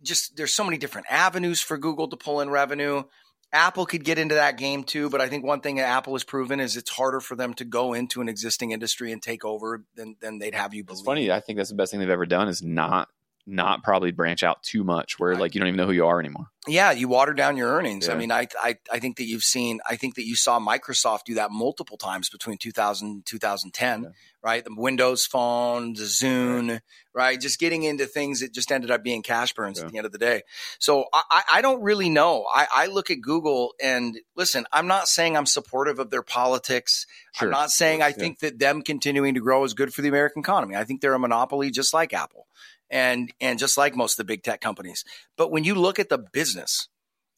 just 0.02 0.36
there's 0.36 0.54
so 0.54 0.64
many 0.64 0.78
different 0.78 1.06
avenues 1.10 1.60
for 1.60 1.78
google 1.78 2.08
to 2.08 2.16
pull 2.16 2.40
in 2.40 2.50
revenue 2.50 3.04
apple 3.52 3.86
could 3.86 4.04
get 4.04 4.18
into 4.18 4.34
that 4.34 4.58
game 4.58 4.84
too 4.84 5.08
but 5.08 5.20
i 5.20 5.28
think 5.28 5.44
one 5.44 5.60
thing 5.60 5.76
that 5.76 5.84
apple 5.86 6.14
has 6.14 6.24
proven 6.24 6.60
is 6.60 6.76
it's 6.76 6.90
harder 6.90 7.20
for 7.20 7.36
them 7.36 7.54
to 7.54 7.64
go 7.64 7.92
into 7.94 8.20
an 8.20 8.28
existing 8.28 8.72
industry 8.72 9.12
and 9.12 9.22
take 9.22 9.44
over 9.44 9.84
than, 9.94 10.16
than 10.20 10.38
they'd 10.38 10.54
have 10.54 10.74
you 10.74 10.84
believe 10.84 10.98
It's 10.98 11.06
funny. 11.06 11.30
I 11.30 11.40
think 11.40 11.56
that's 11.56 11.70
the 11.70 11.76
best 11.76 11.90
thing 11.92 12.00
they've 12.00 12.10
ever 12.10 12.26
done 12.26 12.48
is 12.48 12.62
not 12.62 13.08
not 13.46 13.84
probably 13.84 14.10
branch 14.10 14.42
out 14.42 14.62
too 14.62 14.82
much 14.82 15.18
where 15.18 15.30
Right. 15.32 15.40
like 15.40 15.54
you 15.54 15.60
don't 15.60 15.68
even 15.68 15.76
know 15.78 15.86
who 15.86 15.92
you 15.92 16.06
are 16.06 16.18
anymore. 16.18 16.46
Yeah, 16.68 16.90
you 16.90 17.06
water 17.06 17.32
down 17.32 17.56
your 17.56 17.68
earnings. 17.68 18.08
I 18.08 18.16
mean, 18.16 18.32
I, 18.32 18.48
I 18.60 18.74
I 18.90 18.98
think 18.98 19.18
that 19.18 19.26
you've 19.26 19.44
seen. 19.44 19.78
I 19.88 19.94
think 19.94 20.16
that 20.16 20.26
you 20.26 20.34
saw 20.34 20.58
Microsoft 20.58 21.20
do 21.26 21.34
that 21.34 21.52
multiple 21.52 21.96
times 21.96 22.28
between 22.28 22.58
2000 22.58 23.06
and 23.06 23.24
2010, 23.24 24.02
Yeah. 24.02 24.08
right? 24.42 24.64
The 24.64 24.74
Windows 24.74 25.26
Phone, 25.26 25.92
the 25.92 26.02
Zune, 26.02 26.80
right. 27.14 27.40
Just 27.40 27.60
getting 27.60 27.84
into 27.84 28.06
things 28.06 28.40
that 28.40 28.52
just 28.52 28.72
ended 28.72 28.90
up 28.90 29.04
being 29.04 29.22
cash 29.22 29.52
burns 29.54 29.78
Yeah. 29.78 29.84
at 29.86 29.92
the 29.92 29.98
end 29.98 30.06
of 30.06 30.12
the 30.12 30.18
day. 30.18 30.42
So 30.80 31.04
I, 31.14 31.22
I- 31.30 31.42
I 31.58 31.60
don't 31.62 31.82
really 31.82 32.10
know. 32.10 32.46
I, 32.52 32.66
I 32.74 32.86
look 32.86 33.12
at 33.12 33.20
Google 33.20 33.74
and 33.80 34.18
listen. 34.34 34.66
I'm 34.72 34.88
not 34.88 35.06
saying 35.06 35.36
I'm 35.36 35.46
supportive 35.46 36.00
of 36.00 36.10
their 36.10 36.22
politics. 36.22 37.06
Sure. 37.34 37.46
I'm 37.46 37.52
not 37.52 37.70
saying 37.70 38.02
I 38.02 38.08
Yeah. 38.08 38.14
think 38.14 38.40
that 38.40 38.58
them 38.58 38.82
continuing 38.82 39.34
to 39.34 39.40
grow 39.40 39.62
is 39.62 39.72
good 39.74 39.94
for 39.94 40.02
the 40.02 40.08
American 40.08 40.40
economy. 40.40 40.74
I 40.74 40.82
think 40.82 41.00
they're 41.00 41.14
a 41.14 41.18
monopoly 41.20 41.70
just 41.70 41.94
like 41.94 42.12
Apple 42.12 42.48
and 42.90 43.32
and 43.40 43.58
just 43.58 43.76
like 43.76 43.96
most 43.96 44.14
of 44.14 44.18
the 44.18 44.32
big 44.32 44.42
tech 44.42 44.60
companies. 44.60 45.04
But 45.36 45.50
when 45.50 45.64
you 45.64 45.74
look 45.74 45.98
at 45.98 46.08
the 46.08 46.18
business, 46.18 46.88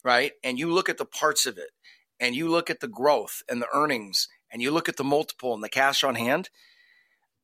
right, 0.03 0.33
and 0.43 0.59
you 0.59 0.71
look 0.71 0.89
at 0.89 0.97
the 0.97 1.05
parts 1.05 1.45
of 1.45 1.57
it, 1.57 1.71
and 2.19 2.35
you 2.35 2.49
look 2.49 2.69
at 2.69 2.79
the 2.79 2.87
growth 2.87 3.43
and 3.49 3.61
the 3.61 3.67
earnings, 3.73 4.27
and 4.51 4.61
you 4.61 4.71
look 4.71 4.89
at 4.89 4.97
the 4.97 5.03
multiple 5.03 5.53
and 5.53 5.63
the 5.63 5.69
cash 5.69 6.03
on 6.03 6.15
hand, 6.15 6.49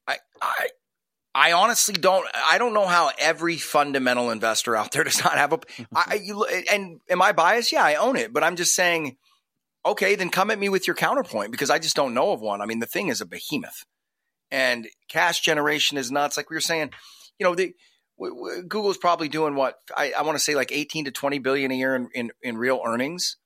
I 0.08 0.18
I 0.42 0.70
I 1.34 1.52
honestly 1.54 1.96
don't 1.96 2.28
I 2.34 2.58
don't 2.58 2.74
know 2.74 2.88
how 2.88 3.12
every 3.20 3.58
fundamental 3.58 4.32
investor 4.32 4.76
out 4.76 4.92
there 4.92 5.04
does 5.06 5.24
not 5.24 5.38
have 5.38 5.54
a 5.54 5.60
I 5.94 6.22
you 6.24 6.46
and 6.46 7.00
am 7.10 7.22
I 7.22 7.32
biased? 7.32 7.72
Yeah, 7.72 7.84
I 7.84 7.96
own 7.96 8.16
it, 8.16 8.34
but 8.34 8.44
I'm 8.44 8.56
just 8.56 8.76
saying 8.76 9.18
okay, 9.86 10.16
then 10.16 10.30
come 10.30 10.50
at 10.50 10.60
me 10.60 10.68
with 10.70 10.88
your 10.88 10.96
counterpoint 10.96 11.52
because 11.52 11.70
I 11.70 11.80
just 11.80 11.96
don't 11.96 12.14
know 12.14 12.32
of 12.32 12.42
one. 12.42 12.62
I 12.62 12.66
mean, 12.66 12.80
the 12.80 12.86
thing 12.86 13.10
is 13.10 13.22
a 13.22 13.26
behemoth. 13.26 13.86
And 14.52 14.88
cash 15.10 15.42
generation 15.42 15.98
is 15.98 16.12
nuts. 16.12 16.38
Like 16.38 16.50
we 16.50 16.56
were 16.56 16.62
saying, 16.62 16.92
you 17.40 17.44
know, 17.44 17.56
the 17.56 17.74
Google's 18.20 18.98
probably 18.98 19.28
doing 19.28 19.56
what 19.56 19.76
I, 19.96 20.14
I 20.18 20.22
want 20.22 20.38
to 20.38 20.44
say 20.44 20.56
like 20.56 20.72
18 20.72 21.06
to 21.06 21.12
20 21.12 21.40
billion 21.40 21.72
a 21.72 21.76
year 21.76 21.96
in, 21.96 22.10
in, 22.14 22.32
in 22.42 22.58
real 22.58 22.82
earnings. 22.86 23.38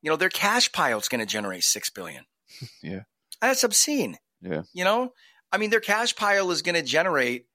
You 0.00 0.10
know, 0.10 0.16
their 0.16 0.28
cash 0.28 0.70
pile 0.72 0.98
is 0.98 1.08
going 1.08 1.20
to 1.20 1.26
generate 1.26 1.64
6 1.64 1.90
billion. 1.90 2.24
Yeah. 2.82 3.00
That's 3.40 3.64
obscene. 3.64 4.18
Yeah. 4.40 4.62
You 4.72 4.84
know, 4.84 5.12
I 5.50 5.58
mean, 5.58 5.70
their 5.70 5.80
cash 5.80 6.14
pile 6.14 6.50
is 6.52 6.62
going 6.62 6.76
to 6.76 6.82
generate, 6.82 7.46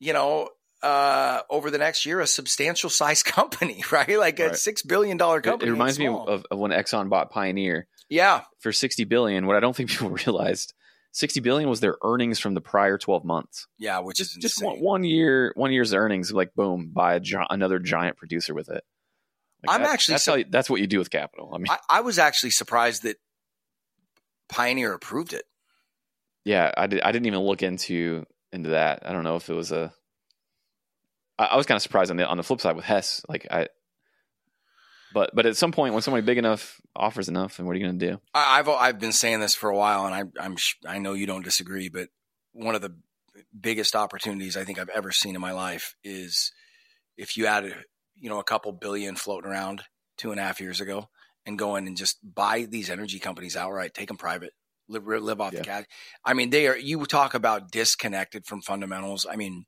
you 0.00 0.12
know, 0.12 0.48
uh, 0.82 1.42
over 1.48 1.70
the 1.70 1.78
next 1.78 2.06
year, 2.06 2.20
a 2.20 2.26
substantial 2.26 2.90
size 2.90 3.22
company, 3.24 3.84
right? 3.92 4.18
Like 4.18 4.40
a 4.40 4.46
Right. 4.46 4.52
$6 4.54 4.88
billion 4.88 5.18
company. 5.18 5.52
It, 5.62 5.68
it 5.68 5.72
reminds 5.72 5.98
me 5.98 6.08
of, 6.08 6.44
of 6.50 6.58
when 6.58 6.72
Exxon 6.72 7.08
bought 7.08 7.30
Pioneer 7.30 7.86
yeah. 8.08 8.42
for 8.58 8.72
60 8.72 9.04
billion. 9.04 9.46
What 9.46 9.56
I 9.56 9.60
don't 9.60 9.76
think 9.76 9.90
people 9.90 10.10
realized, 10.10 10.74
60 11.12 11.40
billion 11.40 11.68
was 11.68 11.80
their 11.80 11.96
earnings 12.04 12.38
from 12.38 12.54
the 12.54 12.60
prior 12.60 12.96
12 12.98 13.24
months. 13.24 13.66
Yeah. 13.78 13.98
Which 14.00 14.16
Just 14.18 14.32
is 14.32 14.36
just 14.42 14.62
one, 14.64 14.80
one 14.80 15.04
year, 15.04 15.52
one 15.56 15.72
year's 15.72 15.92
earnings, 15.92 16.32
like 16.32 16.54
boom, 16.54 16.90
buy 16.94 17.14
a 17.14 17.20
gi- 17.20 17.36
another 17.50 17.78
giant 17.78 18.16
producer 18.16 18.54
with 18.54 18.68
it. 18.68 18.84
Like 19.66 19.74
I'm 19.76 19.82
that- 19.82 19.90
actually 19.92 20.14
that's 20.14 20.26
how 20.26 20.34
you- 20.36 20.44
that's 20.48 20.70
what 20.70 20.80
you 20.80 20.86
do 20.86 20.98
with 20.98 21.10
capital. 21.10 21.50
I 21.54 21.58
mean, 21.58 21.66
I, 21.68 21.78
I 21.88 22.00
was 22.00 22.18
actually 22.18 22.50
surprised 22.50 23.02
that 23.02 23.16
Pioneer 24.48 24.92
approved 24.92 25.32
it. 25.32 25.44
yeah, 26.44 26.72
I, 26.76 26.86
did, 26.86 27.02
I 27.02 27.12
didn't 27.12 27.26
even 27.26 27.40
look 27.40 27.62
into 27.62 28.24
into 28.52 28.70
that. 28.70 29.02
I 29.06 29.12
don't 29.12 29.22
know 29.24 29.36
if 29.36 29.48
it 29.48 29.54
was 29.54 29.70
a. 29.72 29.92
I, 31.38 31.44
I 31.46 31.56
was 31.56 31.66
kind 31.66 31.76
of 31.76 31.82
surprised 31.82 32.10
on 32.10 32.16
the 32.16 32.26
on 32.26 32.36
the 32.36 32.42
flip 32.42 32.60
side 32.60 32.74
with 32.76 32.84
Hess. 32.84 33.22
Like 33.28 33.46
I, 33.50 33.68
but 35.12 35.30
but 35.34 35.46
at 35.46 35.56
some 35.56 35.72
point 35.72 35.94
when 35.94 36.02
somebody 36.02 36.24
big 36.24 36.38
enough 36.38 36.80
offers 36.94 37.28
enough, 37.28 37.58
and 37.58 37.66
what 37.66 37.74
are 37.76 37.78
you 37.78 37.86
going 37.86 37.98
to 37.98 38.10
do? 38.12 38.20
I, 38.34 38.58
I've 38.58 38.68
I've 38.68 38.98
been 38.98 39.12
saying 39.12 39.40
this 39.40 39.54
for 39.54 39.70
a 39.70 39.76
while, 39.76 40.06
and 40.06 40.14
I, 40.14 40.44
I'm 40.44 40.56
I 40.86 40.98
know 40.98 41.14
you 41.14 41.26
don't 41.26 41.44
disagree, 41.44 41.88
but 41.88 42.08
one 42.52 42.74
of 42.74 42.82
the 42.82 42.96
biggest 43.58 43.94
opportunities 43.96 44.56
I 44.56 44.64
think 44.64 44.78
I've 44.78 44.88
ever 44.90 45.12
seen 45.12 45.34
in 45.34 45.40
my 45.40 45.52
life 45.52 45.94
is 46.04 46.52
if 47.16 47.36
you 47.36 47.46
had 47.46 47.64
you 48.14 48.28
know 48.28 48.38
a 48.38 48.44
couple 48.44 48.72
billion 48.72 49.16
floating 49.16 49.50
around 49.50 49.82
two 50.18 50.30
and 50.30 50.40
a 50.40 50.42
half 50.42 50.60
years 50.60 50.80
ago, 50.80 51.08
and 51.46 51.58
go 51.58 51.76
in 51.76 51.86
and 51.86 51.96
just 51.96 52.18
buy 52.22 52.66
these 52.68 52.90
energy 52.90 53.18
companies 53.18 53.56
outright, 53.56 53.94
take 53.94 54.08
them 54.08 54.16
private, 54.16 54.52
live 54.88 55.06
live 55.06 55.40
off 55.40 55.52
Yeah. 55.52 55.60
the 55.60 55.64
cash. 55.64 55.84
I 56.24 56.34
mean, 56.34 56.50
they 56.50 56.66
are. 56.68 56.76
You 56.76 57.04
talk 57.06 57.34
about 57.34 57.70
disconnected 57.70 58.46
from 58.46 58.60
fundamentals. 58.62 59.26
I 59.30 59.36
mean, 59.36 59.64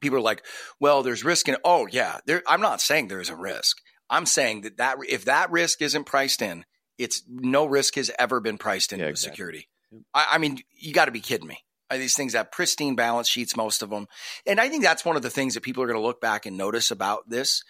people 0.00 0.18
are 0.18 0.22
like, 0.22 0.44
well, 0.80 1.02
there's 1.02 1.24
risk 1.24 1.48
in. 1.48 1.56
Oh 1.64 1.86
yeah, 1.90 2.18
there. 2.26 2.42
I'm 2.48 2.60
not 2.60 2.80
saying 2.80 3.08
there 3.08 3.20
is 3.20 3.30
a 3.30 3.36
risk. 3.36 3.78
I'm 4.14 4.26
saying 4.26 4.62
that 4.62 4.76
that 4.78 4.96
if 5.08 5.24
that 5.26 5.50
risk 5.50 5.82
isn't 5.82 6.04
priced 6.04 6.42
in, 6.42 6.64
it's 6.98 7.22
no 7.28 7.66
risk 7.66 7.96
has 7.96 8.10
ever 8.18 8.40
been 8.40 8.58
priced 8.58 8.92
into 8.92 9.04
Yeah, 9.04 9.10
exactly. 9.10 9.32
security. 9.32 9.68
I, 10.12 10.26
I 10.32 10.38
mean, 10.38 10.58
you 10.72 10.92
got 10.92 11.06
to 11.06 11.12
be 11.12 11.20
kidding 11.20 11.48
me. 11.48 11.58
Uh, 11.90 11.98
These 11.98 12.16
things 12.16 12.34
have 12.34 12.50
pristine 12.50 12.94
balance 12.96 13.28
sheets, 13.28 13.56
most 13.56 13.82
of 13.82 13.90
them, 13.90 14.06
and 14.46 14.60
I 14.60 14.68
think 14.68 14.82
that's 14.82 15.04
one 15.04 15.16
of 15.16 15.22
the 15.22 15.30
things 15.30 15.54
that 15.54 15.62
people 15.62 15.82
are 15.82 15.86
going 15.86 15.98
to 15.98 16.06
look 16.06 16.20
back 16.20 16.46
and 16.46 16.56
notice 16.56 16.90
about 16.90 17.28
this. 17.28 17.62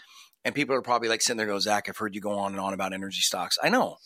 And 0.47 0.55
people 0.55 0.75
are 0.75 0.83
probably 0.83 1.09
like 1.09 1.23
sitting 1.23 1.39
there, 1.39 1.47
go, 1.47 1.59
Zach, 1.59 1.89
I've 1.89 1.97
heard 1.97 2.15
you 2.15 2.21
go 2.21 2.33
on 2.39 2.53
and 2.53 2.61
on 2.61 2.75
about 2.75 2.93
energy 2.93 3.23
stocks. 3.23 3.57
I 3.63 3.71
know, 3.71 3.97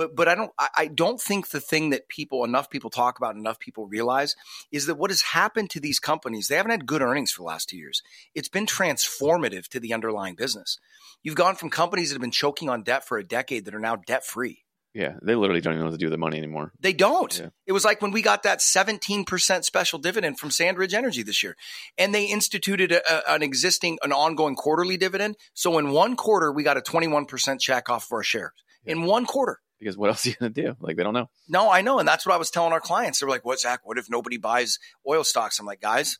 but 0.00 0.16
but 0.16 0.28
I 0.28 0.34
don't. 0.34 0.50
I, 0.58 0.68
I 0.78 0.86
don't 0.86 1.20
think 1.20 1.50
the 1.50 1.60
thing 1.60 1.90
that 1.90 2.08
people 2.08 2.42
enough 2.42 2.70
people 2.70 2.88
talk 2.88 3.18
about, 3.18 3.36
enough 3.36 3.58
people 3.58 3.86
realize, 3.86 4.34
is 4.72 4.86
that 4.86 4.94
what 4.94 5.10
has 5.10 5.20
happened 5.20 5.68
to 5.70 5.80
these 5.80 5.98
companies. 5.98 6.48
They 6.48 6.56
haven't 6.56 6.70
had 6.70 6.86
good 6.86 7.02
earnings 7.02 7.32
for 7.32 7.42
the 7.42 7.48
last 7.48 7.68
two 7.68 7.76
years. 7.76 8.02
It's 8.34 8.48
been 8.48 8.64
transformative 8.64 9.68
to 9.68 9.78
the 9.78 9.92
underlying 9.92 10.36
business. 10.36 10.78
You've 11.22 11.34
gone 11.34 11.54
from 11.54 11.68
companies 11.68 12.08
that 12.08 12.14
have 12.14 12.22
been 12.22 12.30
choking 12.30 12.70
on 12.70 12.82
debt 12.82 13.06
for 13.06 13.18
a 13.18 13.24
decade 13.24 13.66
that 13.66 13.74
are 13.74 13.80
now 13.80 13.96
debt 13.96 14.24
free. 14.24 14.64
Yeah, 14.94 15.16
they 15.22 15.34
literally 15.34 15.60
don't 15.60 15.74
even 15.74 15.80
know 15.82 15.90
what 15.90 15.92
to 15.92 15.98
do 15.98 16.06
with 16.06 16.12
the 16.12 16.18
money 16.18 16.38
anymore. 16.38 16.72
They 16.80 16.94
don't. 16.94 17.38
Yeah. 17.38 17.48
It 17.66 17.72
was 17.72 17.84
like 17.84 18.00
when 18.00 18.10
we 18.10 18.22
got 18.22 18.42
that 18.44 18.60
17% 18.60 19.64
special 19.64 19.98
dividend 19.98 20.38
from 20.38 20.50
Sandridge 20.50 20.94
Energy 20.94 21.22
this 21.22 21.42
year. 21.42 21.56
And 21.98 22.14
they 22.14 22.24
instituted 22.24 22.90
a, 22.90 23.30
an 23.30 23.42
existing, 23.42 23.98
an 24.02 24.12
ongoing 24.12 24.56
quarterly 24.56 24.96
dividend. 24.96 25.36
So 25.52 25.78
in 25.78 25.90
one 25.90 26.16
quarter, 26.16 26.50
we 26.50 26.62
got 26.62 26.78
a 26.78 26.80
21% 26.80 27.60
check 27.60 27.90
off 27.90 28.06
of 28.06 28.12
our 28.12 28.22
shares. 28.22 28.52
In 28.86 29.02
one 29.02 29.26
quarter. 29.26 29.60
Because 29.80 29.96
what 29.96 30.08
else 30.10 30.26
are 30.26 30.30
you 30.30 30.36
going 30.38 30.52
to 30.52 30.62
do? 30.62 30.76
Like 30.80 30.96
they 30.96 31.02
don't 31.02 31.14
know. 31.14 31.28
No, 31.48 31.70
I 31.70 31.80
know, 31.80 31.98
and 31.98 32.06
that's 32.06 32.24
what 32.24 32.34
I 32.34 32.38
was 32.38 32.50
telling 32.50 32.72
our 32.72 32.80
clients. 32.80 33.20
They're 33.20 33.28
like, 33.28 33.44
"What, 33.44 33.60
Zach? 33.60 33.80
What 33.84 33.98
if 33.98 34.08
nobody 34.08 34.36
buys 34.36 34.78
oil 35.08 35.24
stocks?" 35.24 35.58
I'm 35.58 35.66
like, 35.66 35.80
guys, 35.80 36.18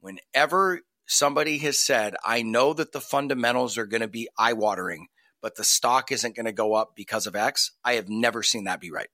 whenever 0.00 0.80
somebody 1.06 1.58
has 1.58 1.78
said, 1.78 2.16
"I 2.24 2.42
know 2.42 2.72
that 2.72 2.92
the 2.92 3.00
fundamentals 3.00 3.78
are 3.78 3.86
going 3.86 4.00
to 4.00 4.08
be 4.08 4.28
eye 4.36 4.54
watering." 4.54 5.08
But 5.40 5.54
the 5.54 5.62
stock 5.62 6.10
isn't 6.10 6.34
going 6.34 6.46
to 6.46 6.52
go 6.52 6.74
up 6.74 6.96
because 6.96 7.28
of 7.28 7.36
X. 7.36 7.70
I 7.84 7.92
have 7.92 8.08
never 8.08 8.42
seen 8.42 8.64
that 8.64 8.80
be 8.80 8.90
right. 8.90 9.06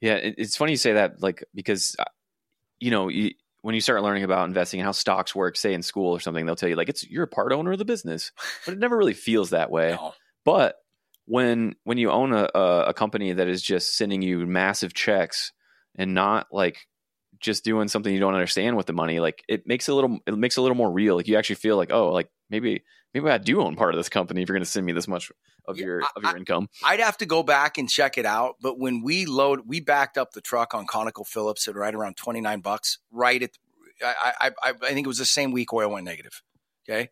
Yeah, 0.00 0.14
it's 0.20 0.56
funny 0.56 0.72
you 0.72 0.76
say 0.76 0.94
that, 0.94 1.22
like 1.22 1.44
because 1.54 1.94
uh, 1.98 2.04
you 2.80 2.90
know 2.90 3.08
you, 3.08 3.32
when 3.62 3.74
you 3.74 3.80
start 3.80 4.02
learning 4.02 4.24
about 4.24 4.48
investing 4.48 4.80
and 4.80 4.86
how 4.86 4.92
stocks 4.92 5.34
work, 5.34 5.56
say 5.56 5.74
in 5.74 5.82
school 5.82 6.12
or 6.12 6.20
something, 6.20 6.46
they'll 6.46 6.56
tell 6.56 6.68
you 6.68 6.76
like 6.76 6.88
it's 6.88 7.08
you're 7.08 7.24
a 7.24 7.28
part 7.28 7.52
owner 7.52 7.72
of 7.72 7.78
the 7.78 7.84
business, 7.84 8.32
but 8.64 8.72
it 8.72 8.78
never 8.78 8.96
really 8.96 9.14
feels 9.14 9.50
that 9.50 9.70
way. 9.70 9.90
No. 9.92 10.14
But 10.44 10.76
when 11.30 11.76
when 11.84 11.96
you 11.96 12.10
own 12.10 12.32
a, 12.32 12.50
a, 12.54 12.92
company 12.92 13.32
that 13.32 13.46
is 13.46 13.62
just 13.62 13.96
sending 13.96 14.20
you 14.20 14.44
massive 14.46 14.92
checks 14.92 15.52
and 15.94 16.12
not 16.12 16.48
like 16.50 16.88
just 17.38 17.62
doing 17.62 17.86
something 17.86 18.12
you 18.12 18.18
don't 18.18 18.34
understand 18.34 18.76
with 18.76 18.86
the 18.86 18.92
money, 18.92 19.20
like 19.20 19.44
it 19.48 19.64
makes 19.64 19.88
it 19.88 19.92
a 19.92 19.94
little 19.94 20.18
it 20.26 20.36
makes 20.36 20.56
it 20.56 20.60
a 20.60 20.62
little 20.62 20.76
more 20.76 20.90
real. 20.90 21.14
Like 21.14 21.28
you 21.28 21.36
actually 21.36 21.54
feel 21.56 21.76
like 21.76 21.92
oh, 21.92 22.10
like 22.10 22.28
maybe 22.50 22.82
maybe 23.14 23.30
I 23.30 23.38
do 23.38 23.62
own 23.62 23.76
part 23.76 23.94
of 23.94 24.00
this 24.00 24.08
company 24.08 24.42
if 24.42 24.48
you're 24.48 24.56
going 24.56 24.64
to 24.64 24.70
send 24.70 24.84
me 24.84 24.92
this 24.92 25.06
much 25.06 25.30
of 25.68 25.78
Yeah, 25.78 25.84
your 25.86 26.02
of 26.16 26.22
your 26.24 26.36
income. 26.36 26.68
I'd 26.84 26.98
have 26.98 27.16
to 27.18 27.26
go 27.26 27.44
back 27.44 27.78
and 27.78 27.88
check 27.88 28.18
it 28.18 28.26
out. 28.26 28.56
But 28.60 28.80
when 28.80 29.00
we 29.00 29.24
load, 29.24 29.60
we 29.66 29.78
backed 29.78 30.18
up 30.18 30.32
the 30.32 30.40
truck 30.40 30.74
on 30.74 30.84
ConocoPhillips 30.88 31.68
at 31.68 31.76
right 31.76 31.94
around 31.94 32.16
twenty 32.16 32.40
nine 32.40 32.58
bucks. 32.58 32.98
Right 33.12 33.40
at, 33.40 33.50
I, 34.04 34.32
I, 34.40 34.50
I, 34.64 34.72
I 34.82 34.88
think 34.88 35.06
it 35.06 35.08
was 35.08 35.18
the 35.18 35.24
same 35.24 35.52
week 35.52 35.72
oil 35.72 35.90
went 35.90 36.06
negative. 36.06 36.42
Okay, 36.88 37.08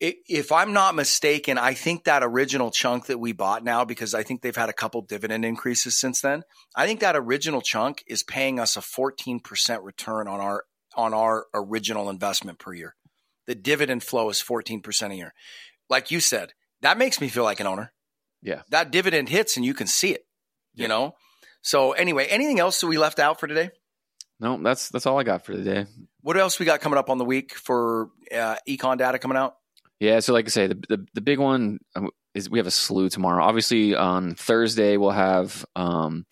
if 0.00 0.50
I'm 0.50 0.72
not 0.72 0.94
mistaken, 0.94 1.58
I 1.58 1.74
think 1.74 2.04
that 2.04 2.22
original 2.22 2.70
chunk 2.70 3.06
that 3.06 3.18
we 3.18 3.32
bought 3.32 3.62
now, 3.62 3.84
because 3.84 4.14
I 4.14 4.22
think 4.22 4.40
they've 4.40 4.56
had 4.56 4.70
a 4.70 4.74
couple 4.74 5.02
dividend 5.02 5.44
increases 5.44 5.98
since 5.98 6.20
then. 6.22 6.42
I 6.74 6.86
think 6.86 7.00
that 7.00 7.16
original 7.16 7.60
chunk 7.60 8.02
is 8.06 8.22
paying 8.22 8.58
us 8.58 8.76
a 8.76 8.82
fourteen 8.82 9.40
percent 9.40 9.82
return 9.82 10.26
on 10.26 10.40
our 10.40 10.64
on 10.96 11.12
our 11.14 11.46
original 11.54 12.08
investment 12.08 12.58
per 12.58 12.72
year. 12.72 12.96
The 13.46 13.54
dividend 13.54 14.02
flow 14.02 14.30
is 14.30 14.40
fourteen 14.40 14.80
percent 14.80 15.12
a 15.12 15.16
year. 15.16 15.34
Like 15.88 16.10
you 16.10 16.20
said, 16.20 16.52
that 16.82 16.96
makes 16.98 17.20
me 17.20 17.28
feel 17.28 17.44
like 17.44 17.60
an 17.60 17.66
owner 17.66 17.92
Yeah. 18.42 18.62
that 18.70 18.90
dividend 18.90 19.28
hits 19.28 19.56
and 19.56 19.66
you 19.66 19.74
can 19.74 19.86
see 19.86 20.12
it, 20.12 20.24
you 20.74 20.88
know? 20.88 21.14
So 21.62 21.92
anyway, 21.92 22.26
anything 22.26 22.58
else 22.58 22.80
that 22.80 22.86
we 22.86 22.96
left 22.96 23.18
out 23.18 23.38
for 23.38 23.46
today? 23.46 23.70
No, 24.38 24.56
that's 24.62 24.88
that's 24.88 25.04
all 25.04 25.18
I 25.18 25.24
got 25.24 25.44
for 25.44 25.52
today. 25.52 25.84
What 26.22 26.38
else 26.38 26.58
we 26.58 26.64
got 26.64 26.80
coming 26.80 26.98
up 26.98 27.10
on 27.10 27.18
the 27.18 27.24
week 27.24 27.54
for 27.54 28.08
uh, 28.32 28.56
econ 28.66 28.96
data 28.96 29.18
coming 29.18 29.36
out? 29.36 29.56
Yeah, 30.00 30.20
so 30.20 30.32
like 30.32 30.46
I 30.46 30.48
say, 30.48 30.66
the 30.66 30.82
the, 30.88 31.06
the 31.14 31.20
big 31.20 31.38
one 31.38 31.78
um, 31.94 32.08
is 32.34 32.48
we 32.48 32.58
have 32.58 32.66
a 32.66 32.72
slew 32.72 33.10
tomorrow. 33.10 33.44
Obviously, 33.44 33.94
on 33.94 34.34
Thursday 34.34 34.96
we'll 34.96 35.10
have 35.10 35.64
um, 35.76 36.24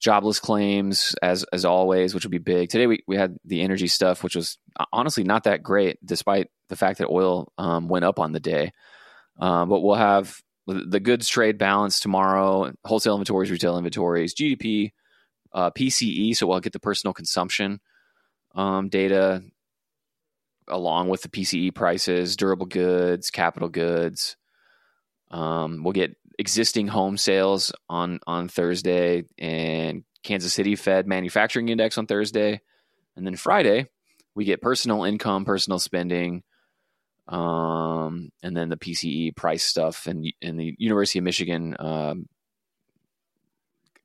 jobless 0.00 0.38
claims 0.38 1.14
as 1.22 1.44
as 1.52 1.64
always, 1.64 2.14
which 2.14 2.24
will 2.24 2.30
be 2.30 2.38
big. 2.38 2.68
Today 2.68 2.86
we 2.86 3.02
we 3.08 3.16
had 3.16 3.36
the 3.44 3.62
energy 3.62 3.86
stuff, 3.86 4.22
which 4.22 4.36
was 4.36 4.58
uh, 4.78 4.84
honestly 4.92 5.24
not 5.24 5.44
that 5.44 5.62
great, 5.62 5.98
despite 6.04 6.48
the 6.68 6.76
fact 6.76 6.98
that 6.98 7.08
oil 7.08 7.50
um, 7.56 7.88
went 7.88 8.04
up 8.04 8.18
on 8.18 8.32
the 8.32 8.40
day. 8.40 8.70
Um, 9.38 9.70
but 9.70 9.80
we'll 9.80 9.94
have 9.94 10.36
the 10.66 10.84
the 10.86 11.00
goods 11.00 11.26
trade 11.26 11.56
balance 11.56 12.00
tomorrow, 12.00 12.70
wholesale 12.84 13.14
inventories, 13.14 13.50
retail 13.50 13.78
inventories, 13.78 14.34
GDP, 14.34 14.92
uh, 15.54 15.70
PCE. 15.70 16.36
So 16.36 16.46
we'll 16.46 16.60
get 16.60 16.74
the 16.74 16.80
personal 16.80 17.14
consumption 17.14 17.80
um, 18.54 18.90
data 18.90 19.42
along 20.70 21.08
with 21.08 21.22
the 21.22 21.28
PCE 21.28 21.74
prices, 21.74 22.36
durable 22.36 22.66
goods, 22.66 23.30
capital 23.30 23.68
goods. 23.68 24.36
Um, 25.30 25.82
we'll 25.84 25.92
get 25.92 26.16
existing 26.38 26.88
home 26.88 27.16
sales 27.16 27.72
on 27.88 28.20
on 28.26 28.48
Thursday 28.48 29.24
and 29.38 30.04
Kansas 30.22 30.52
City 30.52 30.76
Fed 30.76 31.06
manufacturing 31.06 31.68
index 31.68 31.98
on 31.98 32.06
Thursday, 32.06 32.60
and 33.16 33.26
then 33.26 33.36
Friday 33.36 33.86
we 34.34 34.44
get 34.44 34.62
personal 34.62 35.04
income, 35.04 35.44
personal 35.44 35.78
spending, 35.78 36.42
um, 37.28 38.30
and 38.42 38.56
then 38.56 38.68
the 38.68 38.76
PCE 38.76 39.34
price 39.36 39.64
stuff 39.64 40.06
and 40.06 40.26
and 40.42 40.58
the 40.58 40.74
University 40.78 41.18
of 41.18 41.24
Michigan 41.24 41.76
um, 41.78 42.28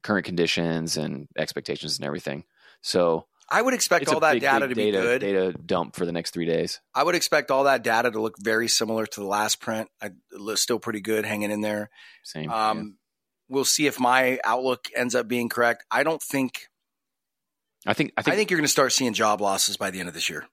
current 0.04 0.26
conditions 0.26 0.98
and 0.98 1.28
expectations 1.38 1.98
and 1.98 2.06
everything. 2.06 2.44
So 2.82 3.28
I 3.48 3.62
would 3.62 3.74
expect 3.74 4.04
it's 4.04 4.12
all 4.12 4.22
that 4.22 4.34
big, 4.34 4.42
data 4.42 4.68
big 4.68 4.70
to 4.70 4.76
be 4.76 4.92
data, 4.92 5.02
good. 5.02 5.22
Data 5.22 5.54
dump 5.54 5.96
for 5.96 6.06
the 6.06 6.12
next 6.12 6.32
three 6.32 6.46
days. 6.46 6.82
I 6.96 7.04
would 7.04 7.16
expect 7.16 7.52
all 7.52 7.66
that 7.66 7.84
data 7.84 8.10
to 8.10 8.22
look 8.22 8.36
very 8.40 8.68
similar 8.68 9.06
to 9.06 9.20
the 9.20 9.28
last 9.28 9.60
print. 9.60 9.90
I, 10.02 10.12
still 10.56 10.80
pretty 10.80 11.02
good 11.02 11.26
hanging 11.26 11.52
in 11.52 11.62
there. 11.62 11.90
Same. 12.24 12.50
Um, 12.50 12.98
We'll 13.48 13.66
see 13.66 13.86
if 13.86 14.00
my 14.00 14.40
outlook 14.44 14.88
ends 14.96 15.14
up 15.14 15.28
being 15.28 15.50
correct. 15.50 15.86
I 15.92 16.04
don't 16.04 16.22
think. 16.22 16.68
I 17.86 17.94
think 17.94 18.14
I 18.18 18.22
think, 18.22 18.30
I 18.30 18.32
think 18.32 18.36
think, 18.38 18.52
you're 18.52 18.58
going 18.58 18.66
to 18.66 18.72
start 18.72 18.92
seeing 18.92 19.14
job 19.14 19.40
losses 19.40 19.78
by 19.78 19.92
the 19.92 20.00
end 20.00 20.08
of 20.08 20.16
this 20.16 20.30
year. 20.30 20.48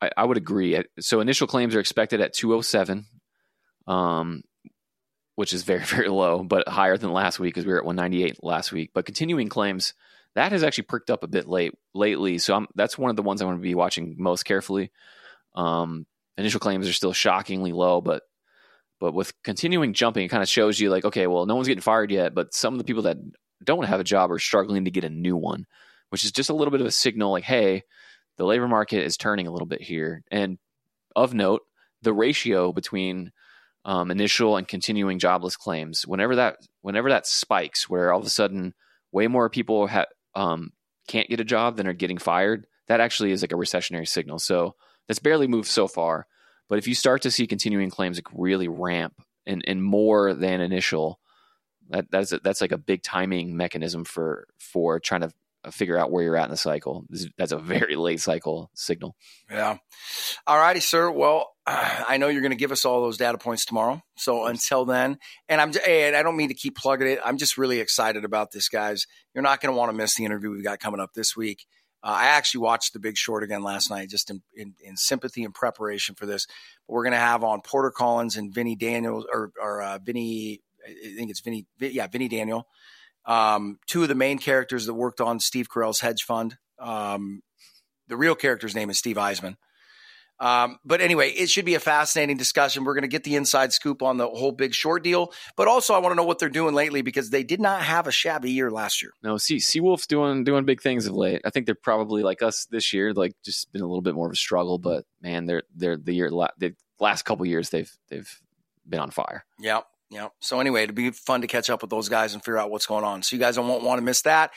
I, 0.00 0.10
I 0.16 0.24
would 0.24 0.36
agree. 0.36 0.80
So 1.00 1.20
initial 1.20 1.48
claims 1.48 1.74
are 1.74 1.80
expected 1.80 2.20
at 2.20 2.32
207, 2.34 3.06
um, 3.88 4.42
which 5.34 5.52
is 5.52 5.64
very 5.64 5.80
very 5.84 6.08
low, 6.08 6.44
but 6.44 6.68
higher 6.68 6.96
than 6.96 7.12
last 7.12 7.40
week 7.40 7.54
because 7.54 7.66
we 7.66 7.72
were 7.72 7.78
at 7.78 7.84
198 7.84 8.44
last 8.44 8.70
week. 8.70 8.90
But 8.94 9.06
continuing 9.06 9.48
claims 9.48 9.94
that 10.36 10.52
has 10.52 10.62
actually 10.62 10.84
perked 10.84 11.10
up 11.10 11.24
a 11.24 11.28
bit 11.28 11.48
late 11.48 11.72
lately. 11.94 12.36
So 12.38 12.54
I'm, 12.54 12.66
that's 12.74 12.98
one 12.98 13.10
of 13.10 13.16
the 13.16 13.22
ones 13.22 13.40
I 13.40 13.46
want 13.46 13.58
to 13.58 13.62
be 13.62 13.74
watching 13.74 14.16
most 14.18 14.44
carefully. 14.44 14.92
Um, 15.54 16.06
initial 16.36 16.60
claims 16.60 16.86
are 16.86 16.92
still 16.92 17.14
shockingly 17.14 17.72
low, 17.72 18.00
but 18.00 18.22
but 19.00 19.12
with 19.12 19.32
continuing 19.42 19.92
jumping, 19.92 20.24
it 20.24 20.28
kind 20.28 20.42
of 20.42 20.48
shows 20.48 20.78
you 20.78 20.90
like, 20.90 21.04
okay, 21.04 21.26
well, 21.26 21.44
no 21.46 21.54
one's 21.54 21.68
getting 21.68 21.82
fired 21.82 22.10
yet, 22.10 22.34
but 22.34 22.54
some 22.54 22.74
of 22.74 22.78
the 22.78 22.84
people 22.84 23.02
that 23.02 23.18
don't 23.64 23.84
have 23.84 24.00
a 24.00 24.04
job 24.04 24.30
are 24.30 24.38
struggling 24.38 24.84
to 24.84 24.90
get 24.90 25.04
a 25.04 25.10
new 25.10 25.36
one, 25.36 25.66
which 26.10 26.24
is 26.24 26.32
just 26.32 26.50
a 26.50 26.54
little 26.54 26.70
bit 26.70 26.80
of 26.80 26.86
a 26.86 26.92
signal 26.92 27.30
like, 27.30 27.44
hey, 27.44 27.82
the 28.36 28.44
labor 28.44 28.68
market 28.68 29.04
is 29.04 29.16
turning 29.16 29.46
a 29.46 29.50
little 29.50 29.66
bit 29.66 29.82
here. 29.82 30.22
And 30.30 30.58
of 31.14 31.34
note, 31.34 31.62
the 32.02 32.12
ratio 32.12 32.72
between 32.72 33.32
um, 33.84 34.10
initial 34.10 34.56
and 34.56 34.68
continuing 34.68 35.18
jobless 35.18 35.56
claims, 35.56 36.06
whenever 36.06 36.36
that 36.36 36.58
whenever 36.82 37.08
that 37.10 37.26
spikes, 37.26 37.88
where 37.88 38.12
all 38.12 38.20
of 38.20 38.26
a 38.26 38.30
sudden 38.30 38.74
way 39.12 39.28
more 39.28 39.48
people 39.48 39.86
ha- 39.86 40.06
um, 40.36 40.72
can't 41.08 41.28
get 41.28 41.40
a 41.40 41.44
job 41.44 41.76
than 41.76 41.88
are 41.88 41.92
getting 41.92 42.18
fired, 42.18 42.66
that 42.86 43.00
actually 43.00 43.32
is 43.32 43.42
like 43.42 43.52
a 43.52 43.56
recessionary 43.56 44.06
signal. 44.06 44.38
So 44.38 44.76
that's 45.08 45.18
barely 45.18 45.48
moved 45.48 45.68
so 45.68 45.88
far. 45.88 46.26
But 46.68 46.78
if 46.78 46.86
you 46.86 46.94
start 46.94 47.22
to 47.22 47.30
see 47.30 47.46
continuing 47.46 47.90
claims 47.90 48.18
like 48.18 48.28
really 48.32 48.68
ramp 48.68 49.14
and, 49.46 49.64
and 49.66 49.82
more 49.82 50.34
than 50.34 50.60
initial, 50.60 51.18
that 51.88 52.10
that's 52.10 52.32
a, 52.32 52.38
that's 52.38 52.60
like 52.60 52.72
a 52.72 52.78
big 52.78 53.02
timing 53.02 53.56
mechanism 53.56 54.04
for 54.04 54.48
for 54.58 54.98
trying 54.98 55.20
to 55.20 55.30
figure 55.70 55.98
out 55.98 56.10
where 56.10 56.22
you're 56.22 56.36
at 56.36 56.44
in 56.44 56.50
the 56.50 56.56
cycle. 56.56 57.04
That's 57.36 57.52
a 57.52 57.58
very 57.58 57.96
late 57.96 58.20
cycle 58.20 58.70
signal. 58.74 59.16
Yeah. 59.50 59.78
All 60.46 60.58
righty, 60.58 60.80
sir. 60.80 61.10
Well, 61.10 61.50
I 61.66 62.16
know 62.18 62.28
you're 62.28 62.42
going 62.42 62.50
to 62.50 62.56
give 62.56 62.72
us 62.72 62.84
all 62.84 63.02
those 63.02 63.16
data 63.16 63.38
points 63.38 63.64
tomorrow. 63.64 64.02
So 64.16 64.46
until 64.46 64.84
then, 64.84 65.18
and 65.48 65.60
I'm 65.60 65.72
and 65.86 66.16
I 66.16 66.22
don't 66.22 66.36
mean 66.36 66.48
to 66.48 66.54
keep 66.54 66.76
plugging 66.76 67.08
it. 67.08 67.20
I'm 67.24 67.38
just 67.38 67.58
really 67.58 67.80
excited 67.80 68.24
about 68.24 68.52
this, 68.52 68.68
guys. 68.68 69.06
You're 69.34 69.42
not 69.42 69.60
going 69.60 69.74
to 69.74 69.78
want 69.78 69.90
to 69.90 69.96
miss 69.96 70.14
the 70.14 70.24
interview 70.24 70.50
we've 70.50 70.64
got 70.64 70.80
coming 70.80 71.00
up 71.00 71.12
this 71.14 71.36
week. 71.36 71.66
Uh, 72.02 72.14
I 72.20 72.26
actually 72.26 72.60
watched 72.60 72.92
The 72.92 73.00
Big 73.00 73.16
Short 73.16 73.42
again 73.42 73.62
last 73.62 73.90
night, 73.90 74.08
just 74.10 74.30
in, 74.30 74.42
in, 74.54 74.74
in 74.80 74.96
sympathy 74.96 75.42
and 75.42 75.52
preparation 75.52 76.14
for 76.14 76.24
this. 76.24 76.46
But 76.86 76.94
we're 76.94 77.02
going 77.02 77.14
to 77.14 77.18
have 77.18 77.42
on 77.42 77.62
Porter 77.62 77.90
Collins 77.90 78.36
and 78.36 78.54
Vinny 78.54 78.76
Daniels, 78.76 79.26
or, 79.32 79.50
or 79.60 79.82
uh, 79.82 79.98
Vinny, 79.98 80.60
I 80.86 81.16
think 81.16 81.30
it's 81.30 81.40
Vinny, 81.40 81.66
yeah, 81.80 82.06
Vinny 82.06 82.28
Daniel, 82.28 82.68
um, 83.26 83.78
two 83.86 84.02
of 84.02 84.08
the 84.08 84.14
main 84.14 84.38
characters 84.38 84.86
that 84.86 84.94
worked 84.94 85.20
on 85.20 85.40
Steve 85.40 85.68
Carell's 85.68 86.00
hedge 86.00 86.22
fund. 86.22 86.56
Um, 86.78 87.42
the 88.08 88.16
real 88.16 88.34
character's 88.34 88.74
name 88.74 88.90
is 88.90 88.98
Steve 88.98 89.16
Eisman. 89.16 89.56
Um, 90.38 90.78
but 90.84 91.00
anyway, 91.00 91.30
it 91.30 91.48
should 91.48 91.64
be 91.64 91.74
a 91.74 91.80
fascinating 91.80 92.36
discussion. 92.36 92.84
We're 92.84 92.92
going 92.94 93.02
to 93.02 93.08
get 93.08 93.24
the 93.24 93.36
inside 93.36 93.72
scoop 93.72 94.02
on 94.02 94.18
the 94.18 94.28
whole 94.28 94.52
big 94.52 94.74
short 94.74 95.02
deal, 95.02 95.32
but 95.56 95.66
also 95.66 95.94
I 95.94 95.98
want 95.98 96.12
to 96.12 96.16
know 96.16 96.24
what 96.24 96.38
they're 96.38 96.50
doing 96.50 96.74
lately 96.74 97.00
because 97.00 97.30
they 97.30 97.42
did 97.42 97.60
not 97.60 97.82
have 97.82 98.06
a 98.06 98.12
shabby 98.12 98.50
year 98.50 98.70
last 98.70 99.02
year. 99.02 99.12
No, 99.22 99.38
see, 99.38 99.56
Seawolf's 99.56 100.06
doing 100.06 100.44
doing 100.44 100.66
big 100.66 100.82
things 100.82 101.06
of 101.06 101.14
late. 101.14 101.40
I 101.44 101.50
think 101.50 101.64
they're 101.64 101.74
probably 101.74 102.22
like 102.22 102.42
us 102.42 102.66
this 102.70 102.92
year, 102.92 103.14
like 103.14 103.32
just 103.44 103.72
been 103.72 103.82
a 103.82 103.86
little 103.86 104.02
bit 104.02 104.14
more 104.14 104.26
of 104.26 104.32
a 104.32 104.36
struggle. 104.36 104.78
But 104.78 105.04
man, 105.22 105.46
they're 105.46 105.62
they're 105.74 105.96
the 105.96 106.12
year 106.12 106.30
la- 106.30 106.48
the 106.58 106.74
last 107.00 107.24
couple 107.24 107.46
years 107.46 107.70
they've 107.70 107.90
they've 108.10 108.30
been 108.86 109.00
on 109.00 109.10
fire. 109.10 109.46
Yeah. 109.58 109.80
Yeah. 110.08 110.28
So 110.40 110.60
anyway, 110.60 110.84
it'd 110.84 110.94
be 110.94 111.10
fun 111.10 111.40
to 111.40 111.46
catch 111.48 111.68
up 111.68 111.82
with 111.82 111.90
those 111.90 112.08
guys 112.08 112.32
and 112.32 112.42
figure 112.42 112.58
out 112.58 112.70
what's 112.70 112.86
going 112.86 113.04
on. 113.04 113.22
So 113.22 113.34
you 113.34 113.40
guys 113.40 113.56
don't 113.56 113.82
want, 113.82 113.98
to 113.98 114.04
miss 114.04 114.22
that. 114.22 114.52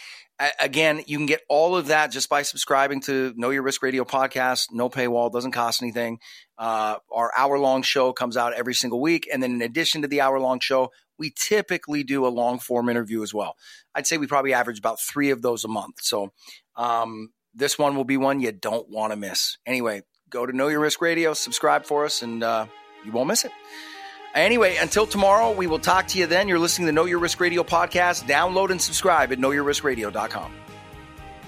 Again, 0.60 1.02
you 1.08 1.18
can 1.18 1.26
get 1.26 1.42
all 1.50 1.76
of 1.76 1.88
that 1.88 2.12
just 2.12 2.30
by 2.30 2.44
subscribing 2.44 3.02
to 3.02 3.34
Know 3.36 3.50
Your 3.50 3.64
Risk 3.64 3.82
Radio 3.82 4.06
podcast. 4.06 4.68
No 4.72 4.90
paywall, 4.90 5.32
doesn't 5.32 5.52
cost 5.52 5.82
anything. 5.82 6.20
Uh, 6.58 6.98
our 7.12 7.32
hour 7.36 7.58
long 7.58 7.82
show 7.82 8.14
comes 8.14 8.38
out 8.38 8.54
every 8.54 8.76
single 8.76 9.02
week, 9.02 9.28
and 9.32 9.42
then 9.42 9.52
in 9.52 9.62
addition 9.62 10.04
to 10.04 10.08
the 10.08 10.22
hour 10.22 10.40
long 10.40 10.60
show, 10.60 10.92
we 11.18 11.34
typically 11.36 12.04
do 12.04 12.26
a 12.26 12.30
long 12.30 12.60
form 12.60 12.88
interview 12.88 13.24
as 13.24 13.34
well. 13.34 13.56
I'd 13.96 14.08
say 14.08 14.18
we 14.18 14.28
probably 14.28 14.54
average 14.54 14.80
about 14.80 15.02
three 15.02 15.32
of 15.32 15.42
those 15.42 15.66
a 15.66 15.68
month. 15.68 15.96
So 16.02 16.32
um, 16.78 17.34
this 17.54 17.78
one 17.78 17.96
will 17.96 18.06
be 18.06 18.18
one 18.18 18.40
you 18.40 18.52
don't 18.52 18.88
want 18.90 19.12
to 19.12 19.18
miss. 19.18 19.58
Anyway, 19.66 20.04
go 20.30 20.46
to 20.46 20.56
Know 20.56 20.68
Your 20.68 20.80
Risk 20.80 21.02
Radio, 21.02 21.34
subscribe 21.34 21.86
for 21.86 22.06
us, 22.06 22.22
and 22.22 22.44
uh, 22.44 22.68
you 23.04 23.12
won't 23.12 23.28
miss 23.28 23.46
it. 23.46 23.52
Anyway, 24.36 24.78
until 24.78 25.06
tomorrow, 25.06 25.52
we 25.52 25.68
will 25.68 25.80
talk 25.80 26.08
to 26.10 26.20
you 26.20 26.26
then. 26.26 26.48
You're 26.48 26.60
listening 26.60 26.86
to 26.88 26.92
Know 26.92 27.06
Your 27.06 27.20
Risk 27.20 27.40
Radio 27.40 27.64
podcast. 27.64 28.24
Download 28.24 28.70
and 28.70 28.82
subscribe 28.82 29.32
at 29.32 29.40
knowyourriskradio.com. 29.40 30.54